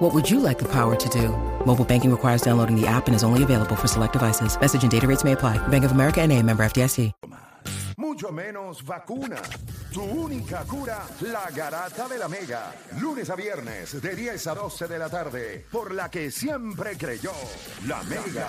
[0.00, 1.28] What would you like the power to do?
[1.66, 4.58] Mobile banking requires downloading the app and is only available for select devices.
[4.58, 5.58] Message and data rates may apply.
[5.68, 7.12] Bank of America and a member FDIC.
[7.98, 9.36] Mucho menos vacuna.
[9.92, 12.72] Tu única cura, la garata de la mega.
[12.98, 15.66] Lunes a viernes de 10 a 12 de la tarde.
[15.70, 17.32] Por la que siempre creyó,
[17.86, 18.48] la mega.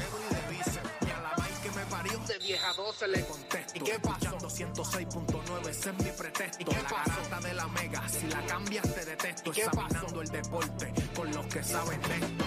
[2.91, 4.37] 12 le contesto, ¿y qué pasó?
[4.37, 8.93] 106.9, ese es mi pretexto, ¿Y qué la garata de la mega, si la cambias
[8.93, 12.45] te detesto, ¿Y qué examinando el deporte con los que saben de esto.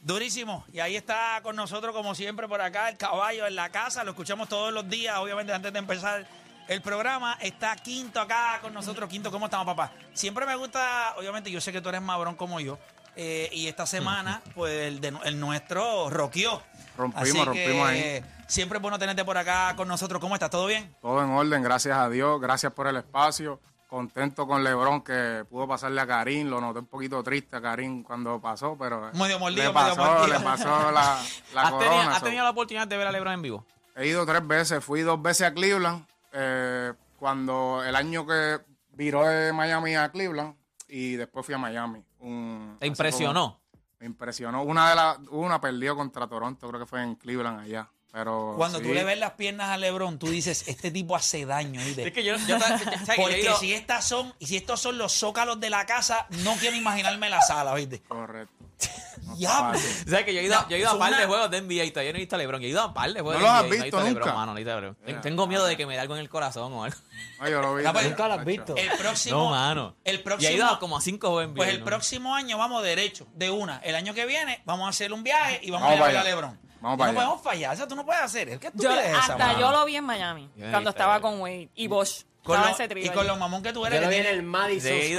[0.00, 0.64] Durísimo.
[0.72, 4.04] Y ahí está con nosotros, como siempre, por acá, el caballo en la casa.
[4.04, 6.26] Lo escuchamos todos los días, obviamente, antes de empezar
[6.68, 7.36] el programa.
[7.40, 9.10] Está Quinto acá con nosotros.
[9.10, 9.92] Quinto, ¿cómo estamos, papá?
[10.14, 12.78] Siempre me gusta, obviamente, yo sé que tú eres mabrón como yo.
[13.16, 16.62] Eh, y esta semana, pues, el, de- el nuestro roqueó.
[16.96, 18.24] Rompimos, Así que, rompimos ahí.
[18.46, 20.20] Siempre es bueno tenerte por acá con nosotros.
[20.20, 20.50] ¿Cómo estás?
[20.50, 20.94] ¿Todo bien?
[21.02, 23.60] Todo en orden, gracias a Dios, gracias por el espacio.
[23.88, 28.02] Contento con Lebron que pudo pasarle a Karim, lo noté un poquito triste a Karim
[28.02, 30.26] cuando pasó, pero Medio mordido, le medio pasó, mordido.
[30.38, 31.22] le pasó la,
[31.54, 31.88] la ¿Has, corona.
[31.90, 32.24] tenido, has so.
[32.24, 33.66] tenido la oportunidad de ver a LeBron en vivo?
[33.94, 38.58] He ido tres veces, fui dos veces a Cleveland, eh, cuando el año que
[38.92, 40.54] viró de Miami a Cleveland
[40.88, 42.02] y después fui a Miami.
[42.26, 43.52] Un- ¿Te impresionó?
[43.52, 43.66] como-
[44.00, 44.62] me impresionó.
[44.62, 47.88] Una de las, una perdió contra Toronto, creo que fue en Cleveland allá.
[48.12, 51.44] Pero Cuando sí, tú le ves las piernas a LeBron, tú dices, este tipo hace
[51.44, 51.80] daño.
[51.84, 52.06] ¿viste?
[52.06, 54.80] Es que yo, yo, ¿sabes que yo he Porque si estas son, y si estos
[54.80, 58.00] son los zócalos de la casa, no quiero imaginarme la sala, ¿viste?
[58.02, 58.54] Correcto.
[59.36, 59.78] Diablo.
[59.78, 60.08] fácil.
[60.10, 61.84] ¿sabes que yo he ido, yo he ido a par una- de juegos de NBA
[61.84, 62.60] y todavía no he visto a LeBron.
[62.60, 64.32] Yo he ido a un par de juegos ¿No de los NBA has visto nunca?
[64.34, 64.96] mano, no he visto a LeBron.
[65.06, 65.20] Yeah.
[65.20, 66.96] Tengo miedo de que me dé algo en el corazón o algo.
[67.40, 67.84] No, yo lo vi.
[67.84, 68.76] Ah, pues, Nunca nunca lo has visto.
[68.76, 69.36] El próximo.
[69.38, 69.96] No, mano.
[70.04, 70.50] El próximo.
[70.50, 71.56] Y he ido a como a cinco juegos NBA.
[71.56, 71.84] Pues el ¿no?
[71.86, 73.78] próximo año vamos derecho, de una.
[73.78, 76.24] El año que viene vamos a hacer un viaje y vamos, Vamos a ir a.
[76.24, 76.60] LeBron.
[76.80, 78.58] Vamos Y para no podemos fallar, o sea, tú no puedes hacer.
[78.58, 79.58] ¿Qué Yo, es esa, hasta mano?
[79.60, 82.24] yo lo vi en Miami, Yo cuando estaba con Wade y Bosch.
[82.44, 83.26] Con lo- ese y con allí.
[83.26, 83.98] lo mamón que tú eres.
[83.98, 85.16] Yo lo vi en el Madison Sí,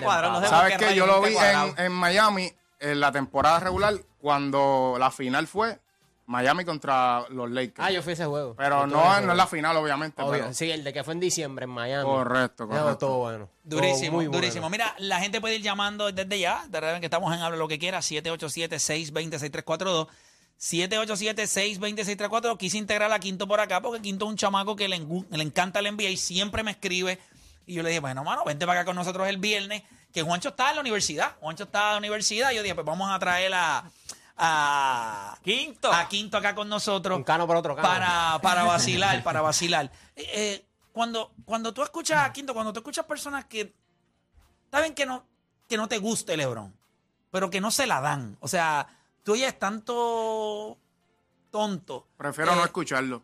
[0.00, 0.94] cuadrón, no sé ¿Sabes qué?
[0.94, 5.78] Yo lo nunca vi en Miami en la temporada regular cuando la final fue
[6.26, 7.88] Miami contra los Lakers.
[7.88, 8.54] Ah, yo fui a ese juego.
[8.54, 10.20] pero no, tuve ese no es la final, obviamente.
[10.22, 12.04] Obvio, pero- Sí, el de que fue en diciembre en Miami.
[12.04, 12.98] Correcto, correcto.
[12.98, 13.48] todo bueno.
[13.66, 14.38] Todo Durísimo, muy bueno.
[14.38, 14.68] durísimo.
[14.68, 16.64] Mira, la gente puede ir llamando desde ya.
[16.68, 18.00] De verdad que estamos en Habla lo que quiera.
[18.00, 20.06] 787-620-6342.
[20.60, 22.58] 787-620-6342.
[22.58, 25.80] Quise integrar a Quinto por acá porque Quinto es un chamaco que le, le encanta
[25.80, 27.18] el NBA y siempre me escribe.
[27.66, 29.82] Y yo le dije, bueno, mano, vente para acá con nosotros el viernes.
[30.18, 31.36] Que Juancho está en la universidad.
[31.38, 32.50] Juancho está en la universidad.
[32.50, 33.84] Yo dije, pues vamos a traer a.
[34.36, 35.92] A Quinto.
[35.92, 37.16] A Quinto acá con nosotros.
[37.16, 37.86] Un cano por otro cano.
[37.86, 39.92] Para, para vacilar, para vacilar.
[40.16, 43.72] Eh, eh, cuando, cuando tú escuchas a Quinto, cuando tú escuchas personas que
[44.72, 45.24] saben que no,
[45.68, 46.74] que no te guste LeBron,
[47.30, 48.36] pero que no se la dan.
[48.40, 48.88] O sea,
[49.22, 50.78] tú ya es tanto
[51.52, 52.08] tonto.
[52.16, 53.22] Prefiero Eh, no escucharlo.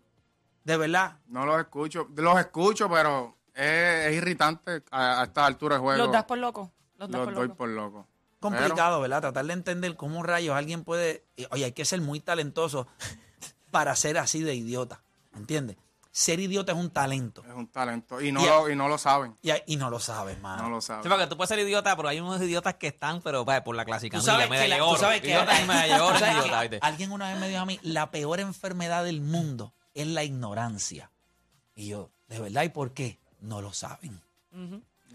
[0.62, 1.16] De verdad.
[1.26, 2.06] No los escucho.
[2.14, 6.04] Los escucho, pero es, es irritante a, a esta altura de juego.
[6.04, 6.70] Los das por loco.
[6.98, 7.56] Los Los por doy loco.
[7.56, 8.06] por loco.
[8.40, 9.20] Complicado, ¿verdad?
[9.22, 11.24] Tratar de entender cómo rayos alguien puede.
[11.50, 12.86] Oye, hay que ser muy talentoso
[13.70, 15.02] para ser así de idiota.
[15.34, 15.76] ¿Entiendes?
[16.12, 17.42] Ser idiota es un talento.
[17.44, 18.20] Es un talento.
[18.20, 19.36] Y no, Y- lo, y no lo saben.
[19.42, 20.62] Y, y no lo sabes, mano.
[20.62, 21.02] No lo saben.
[21.02, 23.74] Sí, porque tú puedes ser idiota, pero hay unos idiotas que están, pero vaya, por
[23.74, 24.18] la clásica.
[24.18, 26.62] Tú sabes que, la- tú sabes que- Idiotas y medalla de oro, tú sabes idiota,
[26.62, 26.86] que ¿viste?
[26.86, 31.10] alguien una vez me dijo a mí, la peor enfermedad del mundo es la ignorancia.
[31.74, 32.62] Y yo, ¿de verdad?
[32.62, 33.18] ¿Y por qué?
[33.40, 34.20] No lo saben.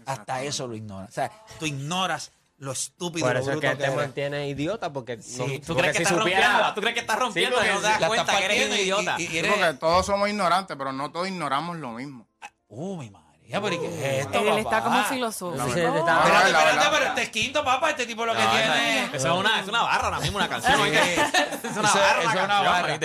[0.06, 1.08] Hasta eso lo ignoran.
[1.08, 3.96] O sea, tú ignoras lo estúpido, Por lo eso es bruto que que te eres.
[3.96, 6.74] mantiene idiota, porque no- Sí, ¿Tú crees que si supiera- rompiendo?
[6.74, 8.76] ¿Tú crees que estás rompiendo porque y no te das La cuenta que eres un
[8.76, 9.14] y- idiota?
[9.18, 12.28] y- y Sí, eres- porque todos somos ignorantes, pero no todos ignoramos lo mismo.
[12.68, 15.64] Uh, mi María, pero ¿y qué es esto, Él está como filosófico.
[15.68, 16.90] Sí, sí, está- Espérate, la espérate, verdad.
[16.92, 19.04] pero este es quinto, papá, este tipo lo que No, tiene...
[19.06, 20.74] Eso es una, es una barra ahora mismo, una canción.
[20.74, 22.98] Es una Eso- barra, eso es una barra.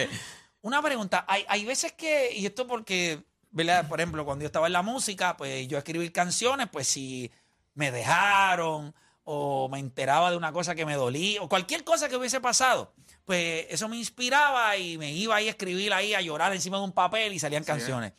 [0.61, 3.23] Una pregunta, hay, hay veces que, y esto porque,
[3.55, 3.87] ¿verdad?
[3.87, 7.31] Por ejemplo, cuando yo estaba en la música, pues yo escribir canciones, pues si
[7.73, 8.93] me dejaron
[9.23, 12.93] o me enteraba de una cosa que me dolía o cualquier cosa que hubiese pasado,
[13.23, 16.83] pues eso me inspiraba y me iba ahí a escribir ahí, a llorar encima de
[16.83, 18.11] un papel y salían canciones.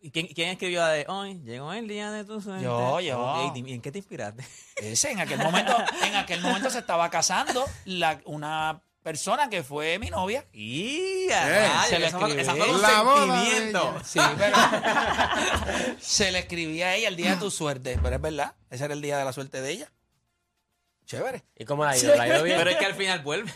[0.00, 1.40] ¿Y quién, quién escribió la de hoy?
[1.40, 2.64] Llegó el día de tu suerte.
[2.64, 3.52] Yo, yo.
[3.54, 4.46] ¿Y en qué te inspiraste?
[4.76, 9.98] Ese, en aquel momento, en aquel momento se estaba casando la, una persona que fue
[9.98, 10.44] mi novia.
[10.52, 11.26] Y
[11.88, 12.40] se le esa fue escribí.
[12.42, 13.94] esa fue un La boda de sentimiento.
[13.96, 14.04] ella.
[14.04, 14.56] Sí, pero
[16.00, 18.94] se le escribía a ella el día de tu suerte, pero es verdad, ese era
[18.94, 19.92] el día de la suerte de ella.
[21.06, 21.44] Chévere.
[21.56, 22.14] ¿Y cómo la ha ido?
[22.14, 22.58] ¿La ha ido bien?
[22.58, 23.52] Pero es que al final vuelve.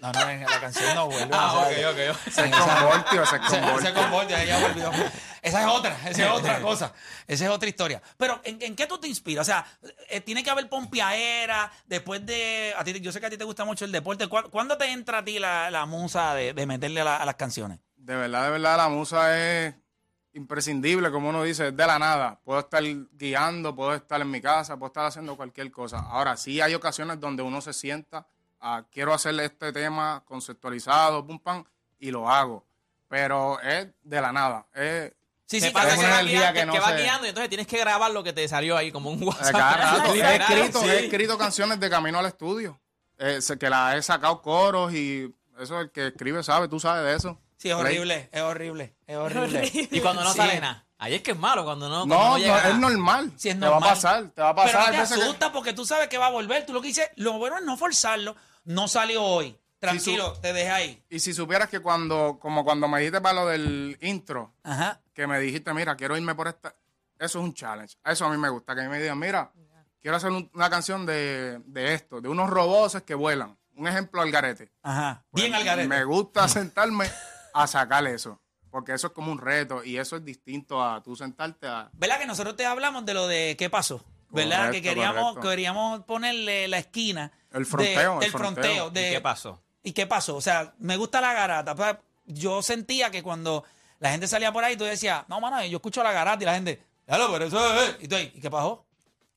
[0.00, 1.28] No, no, en la canción no vuelve.
[1.32, 2.10] Ah, no ok, sale.
[2.10, 2.16] ok.
[2.26, 3.94] Ese es convoltio, Se, se convoltio.
[3.94, 4.92] convolvió, ella volvió.
[5.42, 6.92] Esa es otra, esa es otra cosa.
[7.26, 8.02] Esa es otra historia.
[8.16, 9.42] Pero, ¿en, en qué tú te inspiras?
[9.42, 9.66] O sea,
[10.08, 12.74] eh, tiene que haber pompiaera, después de...
[12.76, 14.26] A ti, yo sé que a ti te gusta mucho el deporte.
[14.28, 17.24] ¿Cuá- ¿Cuándo te entra a ti la, la musa de, de meterle a, la- a
[17.24, 17.78] las canciones?
[17.96, 19.74] De verdad, de verdad, la musa es
[20.32, 22.38] imprescindible, como uno dice, es de la nada.
[22.44, 22.82] Puedo estar
[23.12, 25.98] guiando, puedo estar en mi casa, puedo estar haciendo cualquier cosa.
[25.98, 28.26] Ahora, sí hay ocasiones donde uno se sienta,
[28.60, 31.64] ah, quiero hacerle este tema conceptualizado, pum, pam,
[31.98, 32.64] y lo hago.
[33.08, 34.66] Pero es de la nada.
[34.72, 35.12] Es,
[35.50, 37.66] Sí, sí, pasa que, va guiando, que que, no va se- guiando y entonces tienes
[37.66, 39.54] que grabar lo que te salió ahí como un WhatsApp.
[39.78, 40.14] rato.
[40.14, 40.88] He, escrito, sí.
[40.88, 42.80] he escrito canciones de camino al estudio.
[43.18, 47.14] Eh, que las he sacado coros y eso el que escribe sabe, tú sabes de
[47.16, 47.38] eso.
[47.56, 49.70] Sí, es horrible, es horrible, es horrible.
[49.90, 50.36] Y cuando no Sí.
[50.38, 50.86] sale nada.
[50.98, 53.32] Ahí es que es malo, cuando no, cuando No, no, llega es normal.
[53.36, 53.88] Sí, es te va a normal.
[53.90, 54.80] pasar, te va a Pero pasar.
[54.80, 56.64] no Hay te que- asusta porque tú sabes que va a volver.
[56.64, 58.36] Tú lo que dices, lo bueno es no forzarlo.
[58.64, 59.58] No salió hoy.
[59.80, 61.02] Tranquilo, te dejé ahí.
[61.08, 65.00] Y si supieras que cuando, como cuando me dijiste para lo del intro, Ajá.
[65.14, 66.74] que me dijiste, mira, quiero irme por esta,
[67.18, 67.96] eso es un challenge.
[68.04, 69.50] Eso a mí me gusta, que a mí me digan, mira,
[70.00, 73.56] quiero hacer un- una canción de, de esto, de unos robots que vuelan.
[73.74, 74.70] Un ejemplo al garete.
[74.82, 75.24] Ajá.
[75.32, 75.88] Bien al garete.
[75.88, 77.10] Me gusta sentarme
[77.54, 78.38] a sacar eso,
[78.70, 81.88] porque eso es como un reto y eso es distinto a tú sentarte a...
[81.94, 84.04] ¿Verdad que nosotros te hablamos de lo de qué pasó?
[84.32, 84.66] ¿Verdad?
[84.66, 85.48] Correcto, que queríamos, correcto.
[85.48, 87.32] queríamos ponerle la esquina.
[87.50, 88.62] El fronteo, de- el del fronteo.
[88.62, 88.90] fronteo.
[88.90, 89.60] de- ¿Y qué pasó?
[89.82, 90.36] ¿Y qué pasó?
[90.36, 91.74] O sea, me gusta la garata.
[91.74, 91.96] pues,
[92.26, 93.64] Yo sentía que cuando
[93.98, 96.54] la gente salía por ahí, tú decías, no, mano, yo escucho la garata y la
[96.54, 97.96] gente, claro, pero eso es.
[98.00, 98.68] Y tú ¿y qué pasó?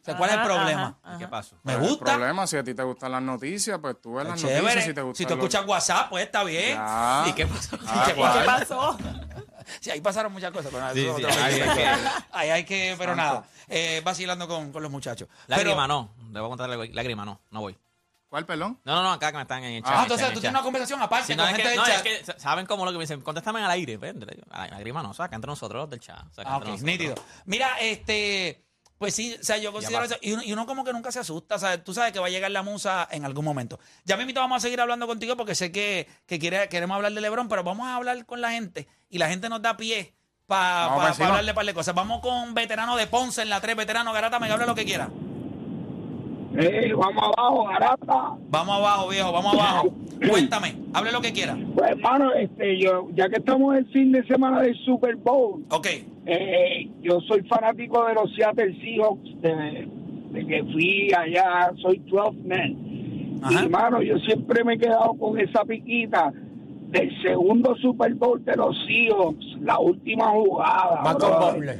[0.01, 0.97] O sea, ¿cuál es el problema?
[1.01, 1.55] ajá, ¿Y qué pasó?
[1.63, 2.03] Me El gusta.
[2.15, 4.61] problema, si a ti te gustan las noticias, pues tú ves las Chévere.
[4.61, 4.83] noticias.
[4.85, 6.75] Si, te gustan si tú los- escuchas WhatsApp, pues está bien.
[6.77, 7.23] Ya.
[7.27, 7.77] ¿Y qué pasó?
[7.87, 8.97] Ah, ¿Qué pasó?
[9.79, 10.71] Sí, ahí pasaron muchas cosas.
[10.73, 11.89] Pero nada, Sí, sí, ahí hay que-
[12.33, 13.23] Ahí hay que, pero Santo.
[13.35, 15.29] nada, eh, vacilando con, con los muchachos.
[15.47, 16.13] Lágrima Pero- no.
[16.33, 17.39] Debo contarle lágrima no.
[17.49, 17.77] No voy.
[18.33, 18.79] ¿Cuál, perdón?
[18.83, 19.91] No, no, no, acá que me están en el chat.
[19.91, 20.63] Ah, en el entonces chat, tú en tienes una chat.
[20.63, 22.05] conversación aparte Sí, con no, es gente que, del no, chat.
[22.07, 23.21] es que saben cómo lo que me dicen.
[23.21, 23.97] Contéstame al aire.
[23.97, 26.17] Ven, la lágrima no, o sea, que entre nosotros los del chat.
[26.31, 27.13] O sea, que Ah, ok, nítido.
[27.45, 28.65] Mira, este,
[28.97, 30.15] pues sí, o sea, yo considero eso.
[30.19, 32.25] Y uno, y uno como que nunca se asusta, o sea, tú sabes que va
[32.25, 33.79] a llegar la musa en algún momento.
[34.03, 37.21] Ya mismo vamos a seguir hablando contigo porque sé que, que quiere, queremos hablar de
[37.21, 40.15] Lebron, pero vamos a hablar con la gente y la gente nos da pie
[40.47, 41.93] para pa' hablarle un par de cosas.
[41.93, 45.09] Vamos con veterano de Ponce en la 3, veterano Garata, me hable lo que quiera.
[46.55, 48.35] Eh, vamos abajo, garata.
[48.49, 49.93] Vamos abajo, viejo, vamos abajo.
[50.29, 51.57] Cuéntame, hable lo que quiera.
[51.75, 55.65] Pues hermano, este, yo, ya que estamos en el fin de semana del Super Bowl,
[55.69, 55.87] Ok,
[56.25, 59.87] eh, yo soy fanático de los Seattle Seahawks, de,
[60.31, 63.39] de que fui allá, soy 12 man.
[63.41, 63.53] Ajá.
[63.53, 66.31] Y hermano, yo siempre me he quedado con esa piquita
[66.89, 71.01] del segundo Super Bowl de los Seahawks, la última jugada.
[71.03, 71.79] Malcolm brother,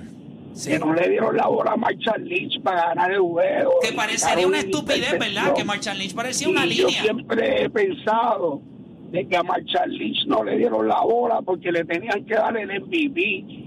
[0.53, 0.79] Butler.
[0.79, 3.72] Que no le dieron la bola a Marshall Lynch para ganar el juego.
[3.81, 5.53] que Y parecería una estupidez, ¿verdad?
[5.53, 7.01] Que Marshall Lynch parecía una Y Yo línea.
[7.03, 8.62] siempre he pensado
[9.12, 12.57] de que a Marshall Lynch no le dieron la bola porque le tenían que dar
[12.57, 13.22] el MVP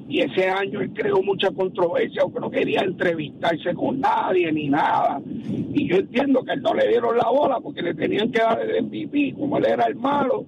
[0.08, 5.20] y ese año él creó mucha controversia porque no quería entrevistarse con nadie ni nada.
[5.24, 8.60] Y yo entiendo que él no le dieron la bola porque le tenían que dar
[8.60, 10.44] el MVP, como él era el malo.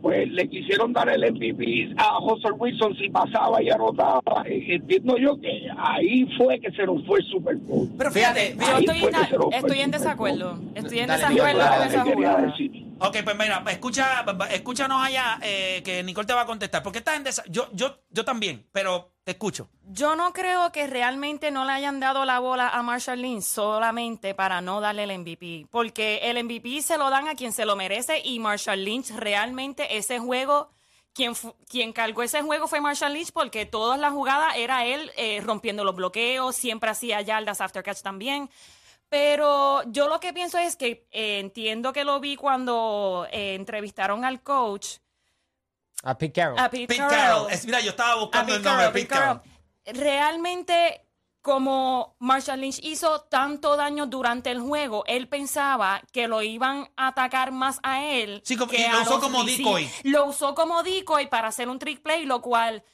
[0.00, 4.22] Pues le quisieron dar el MVP a José Wilson si pasaba y anotaba.
[4.46, 7.88] Eh, Entiendo yo que ahí fue que se nos fue el Super Bowl.
[7.98, 9.10] Pero fíjate, Yo estoy, fue
[9.56, 10.58] estoy en desacuerdo.
[10.74, 12.42] Estoy en Dale, desacuerdo con esa jugada.
[12.46, 12.87] decir.
[13.00, 16.82] Ok, pues mira, escucha, escúchanos allá eh, que Nicole te va a contestar.
[16.82, 19.68] Porque estás en desa- yo, yo, yo también, pero te escucho.
[19.84, 24.34] Yo no creo que realmente no le hayan dado la bola a Marshall Lynch solamente
[24.34, 25.66] para no darle el MVP.
[25.70, 29.96] Porque el MVP se lo dan a quien se lo merece y Marshall Lynch realmente
[29.96, 30.70] ese juego,
[31.14, 31.34] quien,
[31.68, 35.84] quien cargó ese juego fue Marshall Lynch porque todas las jugadas era él eh, rompiendo
[35.84, 38.50] los bloqueos, siempre hacía yardas after catch también.
[39.08, 44.24] Pero yo lo que pienso es que eh, entiendo que lo vi cuando eh, entrevistaron
[44.24, 44.96] al coach,
[46.02, 46.58] A Pete Carroll.
[46.58, 47.16] a Pete, Pete Carroll.
[47.18, 47.52] Carroll.
[47.52, 49.40] Es- mira, yo estaba buscando el nombre de Pete Pete Carroll.
[49.40, 50.00] Carroll.
[50.00, 51.06] Realmente,
[51.40, 57.08] como Marshall Lynch hizo tanto daño durante el juego, él pensaba que lo iban a
[57.08, 58.42] atacar más a él.
[58.44, 59.90] Sí, como- que y lo a usó los como decoy.
[60.02, 62.84] Lo usó como decoy para hacer un trick play, lo cual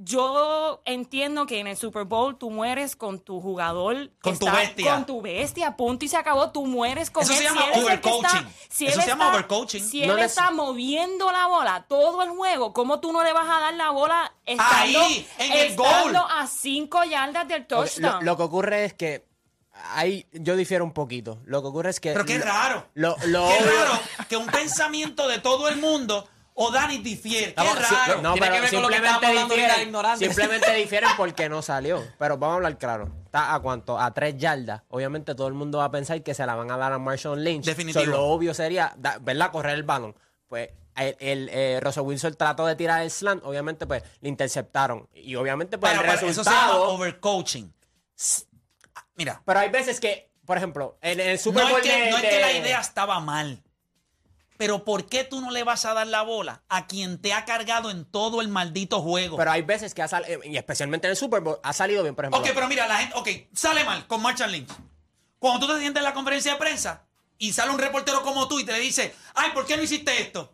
[0.00, 4.10] yo entiendo que en el Super Bowl tú mueres con tu jugador.
[4.22, 4.94] Con tu está- bestia.
[4.94, 6.50] Con tu bestia, punto y se acabó.
[6.50, 7.38] Tú mueres con Eso él.
[7.38, 8.48] se llama overcoaching.
[8.70, 9.84] si Eso se llama está- overcoaching.
[9.84, 13.60] Si él está moviendo la bola todo el juego, ¿cómo tú no le vas a
[13.60, 16.26] dar la bola estando, Ahí, en el estando goal.
[16.30, 18.24] a cinco yardas del touchdown?
[18.24, 19.26] Lo, lo que ocurre es que
[19.94, 21.38] ahí yo difiero un poquito.
[21.44, 22.12] Lo que ocurre es que.
[22.12, 22.86] Pero qué raro.
[22.94, 26.28] Lo, lo Qué obvio- raro que un pensamiento de todo el mundo
[26.60, 27.54] o Dani difiere.
[27.54, 28.20] Qué raro.
[28.20, 30.26] No, Tiene pero que ver con lo que simplemente estábamos hablando ahorita de difieren, ignorancia.
[30.26, 32.04] simplemente difieren porque no salió.
[32.18, 33.08] Pero vamos a hablar claro.
[33.26, 33.98] Está a cuánto?
[33.98, 34.82] A tres yardas.
[34.88, 37.42] Obviamente todo el mundo va a pensar que se la van a dar a Marshall
[37.44, 37.64] Lynch.
[37.64, 38.04] Definitivo.
[38.04, 39.50] So, lo obvio sería, da- ¿verdad?
[39.52, 40.16] Correr el balón.
[40.48, 43.44] Pues el, el, eh, Russell Wilson trató de tirar el slant.
[43.44, 45.08] Obviamente, pues le interceptaron.
[45.14, 46.88] Y obviamente, pues Pero, el pero eso se llama resultado.
[46.90, 47.72] overcoaching.
[48.18, 48.46] S-
[49.14, 52.10] Mira, Pero hay veces que, por ejemplo, en el Super no Bowl es, que, de-
[52.10, 53.62] no es que de- la idea estaba mal.
[54.58, 57.44] Pero ¿por qué tú no le vas a dar la bola a quien te ha
[57.44, 59.36] cargado en todo el maldito juego?
[59.36, 62.14] Pero hay veces que ha salido, y especialmente en el Super Bowl, ha salido bien,
[62.16, 62.40] por ejemplo.
[62.40, 64.68] Ok, pero mira, la gente, ok, sale mal con Marshall Lynch.
[65.38, 67.06] Cuando tú te sientes en la conferencia de prensa
[67.38, 70.20] y sale un reportero como tú y te le dice, ay, ¿por qué no hiciste
[70.20, 70.52] esto?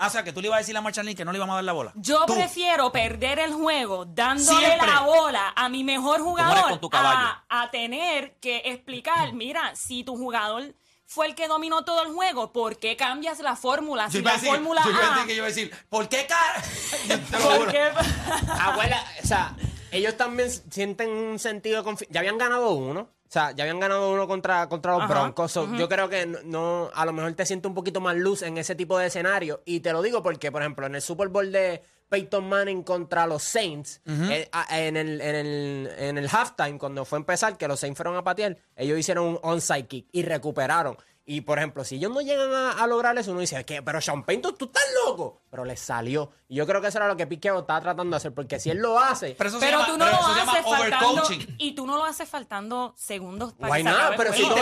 [0.00, 1.38] Ah, o sea, que tú le ibas a decir a Marshall Lynch que no le
[1.38, 1.92] íbamos a dar la bola.
[1.94, 2.34] Yo Tú.
[2.34, 4.86] prefiero perder el juego dándole Siempre.
[4.86, 7.18] la bola a mi mejor jugador con tu caballo.
[7.48, 10.74] a, a tener que explicar, mira, si tu jugador
[11.08, 14.10] fue el que dominó todo el juego, ¿por qué cambias la fórmula?
[14.10, 14.90] Si la decir, fórmula yo
[15.22, 16.26] a que yo iba a decir, ¿por qué
[17.56, 17.88] ¿por qué?
[18.60, 19.56] Abuela, o sea,
[19.90, 22.12] ellos también sienten un sentido de confianza.
[22.12, 23.00] Ya habían ganado uno.
[23.00, 25.50] O sea, ya habían ganado uno contra, contra los Ajá, Broncos.
[25.50, 28.42] So, Yo creo que no, no- a lo mejor te sientes un poquito más luz
[28.42, 29.62] en ese tipo de escenario.
[29.64, 33.26] Y te lo digo porque, por ejemplo, en el Super Bowl de Peyton Manning contra
[33.26, 37.56] los Saints, eh, a- en, el, en, el, en el halftime, cuando fue a empezar,
[37.56, 40.96] que los Saints fueron a patear, ellos hicieron un onside kick y recuperaron.
[41.30, 43.82] Y, por ejemplo, si ellos no llegan a, a lograr eso, uno dice, ¿qué?
[43.82, 45.42] Pero Sean Payton, tú estás loco.
[45.50, 46.30] Pero les salió.
[46.48, 48.32] Y yo creo que eso era lo que Carroll estaba tratando de hacer.
[48.32, 49.34] Porque si él lo hace...
[49.36, 51.22] Pero eso se Pero llama, tú no pero lo haces faltando
[51.58, 53.98] y tú no lo haces faltando segundos para Why que se not?
[54.00, 54.54] acabe el Pero si todo,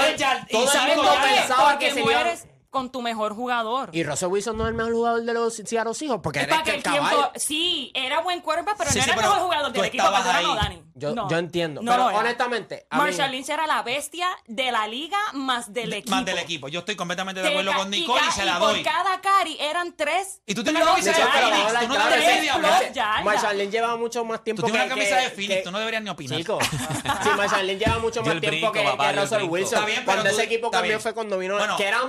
[1.23, 3.91] pensaba Porque que se iba- mueres con tu mejor jugador.
[3.93, 6.55] Y Russell Wilson no es el mejor jugador de los Seattle Seahawks porque Es eres
[6.57, 7.33] para que que el tiempo, caballo.
[7.37, 10.45] sí, era buen quarterback, pero Sí, no sí, era el mejor jugador del equipo ahí.
[10.57, 10.83] Dani.
[10.99, 11.29] Yo- No.
[11.29, 12.19] yo entiendo, No pero era.
[12.21, 16.15] honestamente, a mí- Marshall Lynch era la bestia de la liga más del equipo.
[16.17, 16.69] Más del equipo.
[16.69, 18.83] Yo estoy completamente de acuerdo con Nicole y, se la por doy.
[18.83, 20.41] cada carry eran tres.
[20.47, 21.17] Y tú tienes una camisa de.
[21.17, 23.25] Phoenix, tú no deberías.
[23.25, 25.63] Marshall Lynch lleva mucho más tiempo Tú tienes que- una camisa que- de Phoenix, que-
[25.65, 26.39] tú no deberías ni opinar.
[26.39, 26.59] Chico,
[27.23, 29.43] sí, Marshall Lynch lleva mucho más tiempo que, que Russell.
[29.45, 29.75] Wilson.
[29.75, 31.77] Está bien, pero Cuando ese equipo cambió fue cuando vino, Bueno.
[31.77, 32.03] que era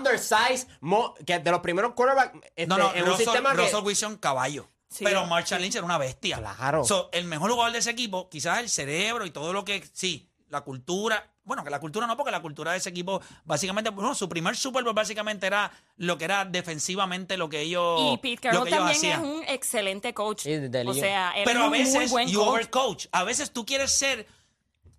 [0.50, 3.58] undersized, mo- que de los primeros quarterbacks este, No, no, en un Russell, sistema que...
[3.62, 4.68] Russell Wilson, caballo.
[4.90, 5.04] Sí.
[5.04, 6.38] Pero Marshall Lynch era una bestia.
[6.38, 6.84] Claro.
[6.86, 9.84] So, el mejor jugador de ese equipo, quizás el cerebro y todo lo que.
[9.94, 11.30] Sí, la cultura.
[11.44, 14.56] Bueno, que la cultura no, porque la cultura de ese equipo, básicamente, bueno, su primer
[14.58, 18.64] Super Bowl básicamente era lo que era defensivamente lo que ellos, Y Pete lo Carroll
[18.64, 19.26] que ellos también es hacían.
[19.26, 20.42] un excelente coach.
[20.42, 22.50] Sí, o sea, él Pero es a un muy veces buen you coach.
[22.50, 23.06] overcoach.
[23.14, 24.28] A veces tú quieres ser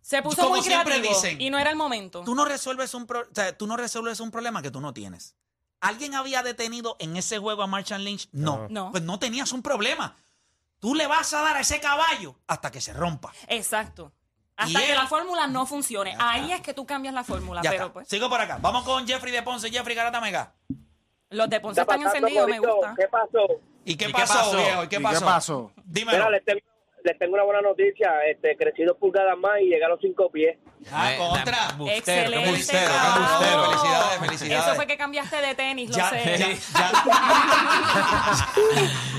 [0.09, 2.23] Se puso como muy siempre creativo dicen, y no era el momento.
[2.25, 4.95] tú no resuelves un pro- o sea, tú no resuelves un problema que tú no
[4.95, 5.35] tienes.
[5.81, 8.29] ¿Alguien había detenido en ese juego a Marshall Lynch?
[8.33, 8.67] No.
[8.71, 8.91] No.
[8.91, 10.17] Pues no tenías un problema.
[10.79, 13.33] Tú le vas a dar a ese caballo hasta que se rompa.
[13.49, 14.11] Exacto.
[14.57, 16.17] Hasta Y que él- la fórmula no funcione.
[16.19, 17.61] Ahí es que tú cambias la fórmula.
[17.63, 17.93] Ya pero está.
[17.93, 18.59] pues, Sigo por acá.
[18.63, 19.71] Vamos con Jeffrey de Ponce.
[19.71, 20.55] Jeffrey Garata Mega.
[21.31, 22.95] los de Ponce están encendidos, me gusta.
[22.99, 23.47] ¿Qué pasó?
[23.85, 24.57] ¿Y qué, ¿Y qué pasó, pasó?
[24.57, 24.85] viejo?
[24.85, 25.25] ¿Y qué ¿Y qué pasó?
[25.27, 25.73] pasó?
[25.85, 26.25] Dímelo.
[26.27, 26.61] Mira, tengo,
[27.09, 28.11] les tengo una buena noticia.
[28.31, 30.59] Este, crecí dos pulgadas más y llegué a los cinco pies.
[30.93, 31.69] Ah, Eh, contra.
[31.77, 32.45] Bustero, Excelente.
[32.45, 33.21] qué bustero, trabajo.
[33.39, 33.65] bustero.
[33.71, 34.67] Felicidades, felicidades.
[34.67, 36.23] Eso fue que cambiaste de tenis, lo Ya, sé.
[36.39, 36.59] ya, ya.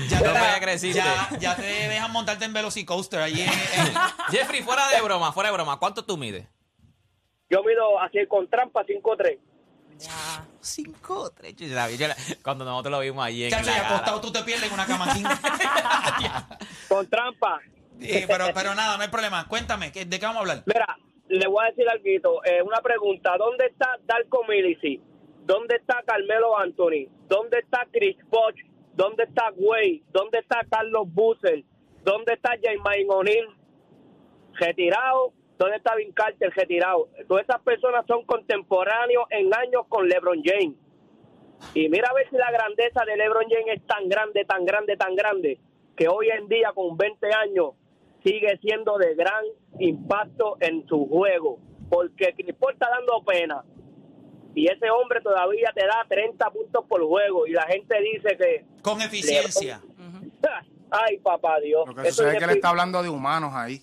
[0.08, 0.98] ya, No creciste.
[0.98, 3.94] ya, ya te dejan montarte en Velocicoaster allí en, en-
[4.30, 6.46] Jeffrey, fuera de broma, fuera de broma, ¿cuánto tú mides?
[7.48, 9.38] Yo mido así con trampa 5'3".
[9.98, 10.46] Ya.
[10.62, 11.54] Cinco, tres.
[11.56, 14.30] yo la vi, yo la- Cuando nosotros lo vimos allí en Chacho, la acostado tú
[14.32, 15.06] te pierdes en una cama.
[16.88, 17.60] Con trampa.
[18.00, 19.46] Pero, pero nada, no hay problema.
[19.48, 20.62] Cuéntame, ¿qué- ¿de qué vamos a hablar?
[20.66, 20.86] Mira,
[21.28, 22.44] le voy a decir algo.
[22.44, 23.36] Eh, una pregunta.
[23.38, 25.00] ¿Dónde está Darko Milicic?
[25.44, 27.08] ¿Dónde está Carmelo Anthony?
[27.28, 28.60] ¿Dónde está Chris Bosh?
[28.94, 30.02] ¿Dónde está Way?
[30.10, 31.64] ¿Dónde está Carlos Busser?
[32.04, 33.46] ¿Dónde está Jermaine O'Neal?
[34.54, 35.32] Retirado.
[35.58, 36.50] ¿Dónde está Vin Carter?
[36.54, 37.08] Retirado.
[37.28, 40.76] Todas esas personas son contemporáneos en años con LeBron James.
[41.74, 44.96] Y mira a ver si la grandeza de LeBron James es tan grande, tan grande,
[44.96, 45.60] tan grande,
[45.96, 47.72] que hoy en día con 20 años
[48.22, 49.44] sigue siendo de gran
[49.78, 51.58] impacto en su juego.
[51.88, 53.64] porque Chris Paul está dando pena.
[54.54, 58.64] Y ese hombre todavía te da 30 puntos por juego y la gente dice que...
[58.82, 59.80] Con eficiencia.
[60.90, 61.86] Ay, papá Dios.
[61.86, 63.82] Lo que Eso sucede es que él está hablando de humanos ahí.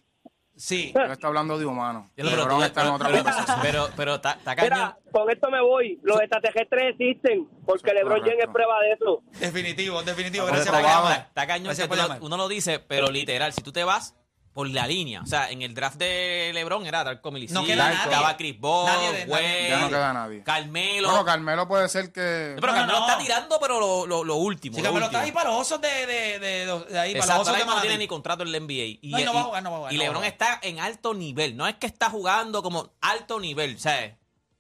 [0.58, 0.92] Sí.
[0.96, 2.10] Él está hablando de humanos.
[2.16, 3.60] Pero, LeBron está en otra pero, conversación.
[3.62, 4.72] pero, pero está, está cañón.
[4.74, 6.00] Mira, con esto me voy.
[6.02, 9.22] Los extraterrestres existen porque LeBron James es prueba de eso.
[9.40, 10.46] Definitivo, definitivo.
[10.46, 11.12] Pero Gracias por.
[11.12, 11.76] Está cañón
[12.22, 14.16] uno lo dice, pero literal, si tú te vas
[14.58, 17.90] por la línea, o sea, en el draft de LeBron era Darko Milicic, No queda
[17.92, 18.00] nadie.
[18.06, 19.32] estaba Chris Paul, Nadie de- nadie.
[19.32, 20.42] Wade, Ya no queda nadie.
[20.44, 21.10] Carmelo.
[21.10, 22.56] Bueno, Carmelo puede ser que...
[22.60, 23.08] pero No, Carmelo no.
[23.08, 24.76] está tirando, pero lo, lo, lo último.
[24.76, 25.20] Sí, lo Carmelo último.
[25.22, 27.66] está ahí para los osos de, de, de, de- de ahí, para los osos de
[27.66, 28.98] no tiene ni contrato en la NBA.
[29.00, 30.80] Y, No, y no va a jugar, no va a jugar, y LeBron está en
[30.80, 31.56] alto nivel.
[31.56, 34.16] No es que está jugando como alto nivel, ¿sabes?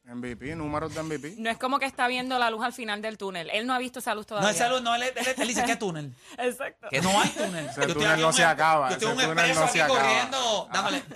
[0.08, 1.36] MVP, números de MVP.
[1.38, 3.50] No es como que está viendo la luz al final del túnel.
[3.52, 4.48] Él no ha visto esa luz todavía.
[4.48, 6.14] No es salud, no, él, él, él dice, ¿qué túnel?
[6.38, 6.88] Exacto.
[6.90, 7.66] Que no hay túnel.
[7.68, 9.78] Ese Yo túnel no un- se acaba, Yo estoy ese un túnel expreso no aquí
[9.78, 10.00] se acaba.
[10.00, 10.70] corriendo.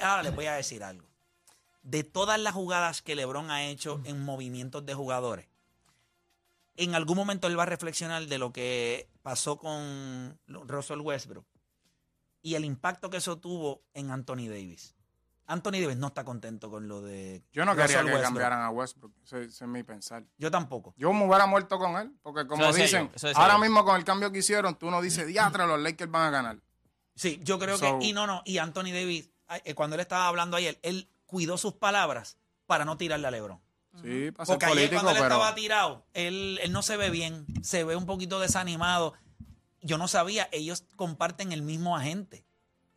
[0.05, 1.07] Ahora les voy a decir algo.
[1.83, 5.47] De todas las jugadas que LeBron ha hecho en movimientos de jugadores,
[6.75, 11.45] en algún momento él va a reflexionar de lo que pasó con Russell Westbrook
[12.41, 14.95] y el impacto que eso tuvo en Anthony Davis.
[15.51, 18.21] Anthony Davis no está contento con lo de Yo no quería que Westbrook.
[18.23, 19.11] cambiaran a Westbrook.
[19.23, 20.23] Ese, ese es mi pensar.
[20.37, 20.93] Yo tampoco.
[20.97, 22.11] Yo me hubiera muerto con él.
[22.21, 24.75] Porque como Eso es dicen, serio, eso es ahora mismo con el cambio que hicieron,
[24.75, 26.57] tú no dices, diatra, los Lakers van a ganar.
[27.15, 28.05] Sí, yo creo So- que.
[28.07, 28.41] Y no, no.
[28.45, 29.29] Y Anthony Davis,
[29.65, 33.59] eh, cuando él estaba hablando ayer, él cuidó sus palabras para no tirarle a LeBron.
[34.01, 35.25] Sí, para ser Porque ayer cuando él pero...
[35.35, 39.13] estaba tirado, él, él no se ve bien, se ve un poquito desanimado.
[39.81, 42.45] Yo no sabía, ellos comparten el mismo agente.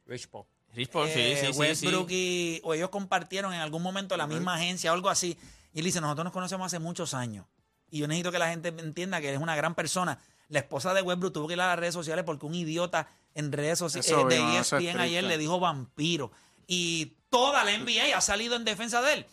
[0.07, 0.45] Rich Paul.
[0.75, 2.15] Rich Paul, Eh, sí, sí, Westbrook sí.
[2.57, 5.39] y- o ellos compartieron en algún momento la misma agencia o algo así.
[5.73, 7.47] Y él dice, nosotros nos conocemos hace muchos años.
[7.91, 10.19] Y yo necesito que la gente entienda que él es una gran persona.
[10.49, 13.51] La esposa de Westbrook tuvo que ir a las redes sociales porque un idiota en
[13.53, 16.31] redes sociales Eso de E ESPN ayer le dijo vampiro.
[16.67, 19.27] Y toda la NBA ha salido en defensa de él.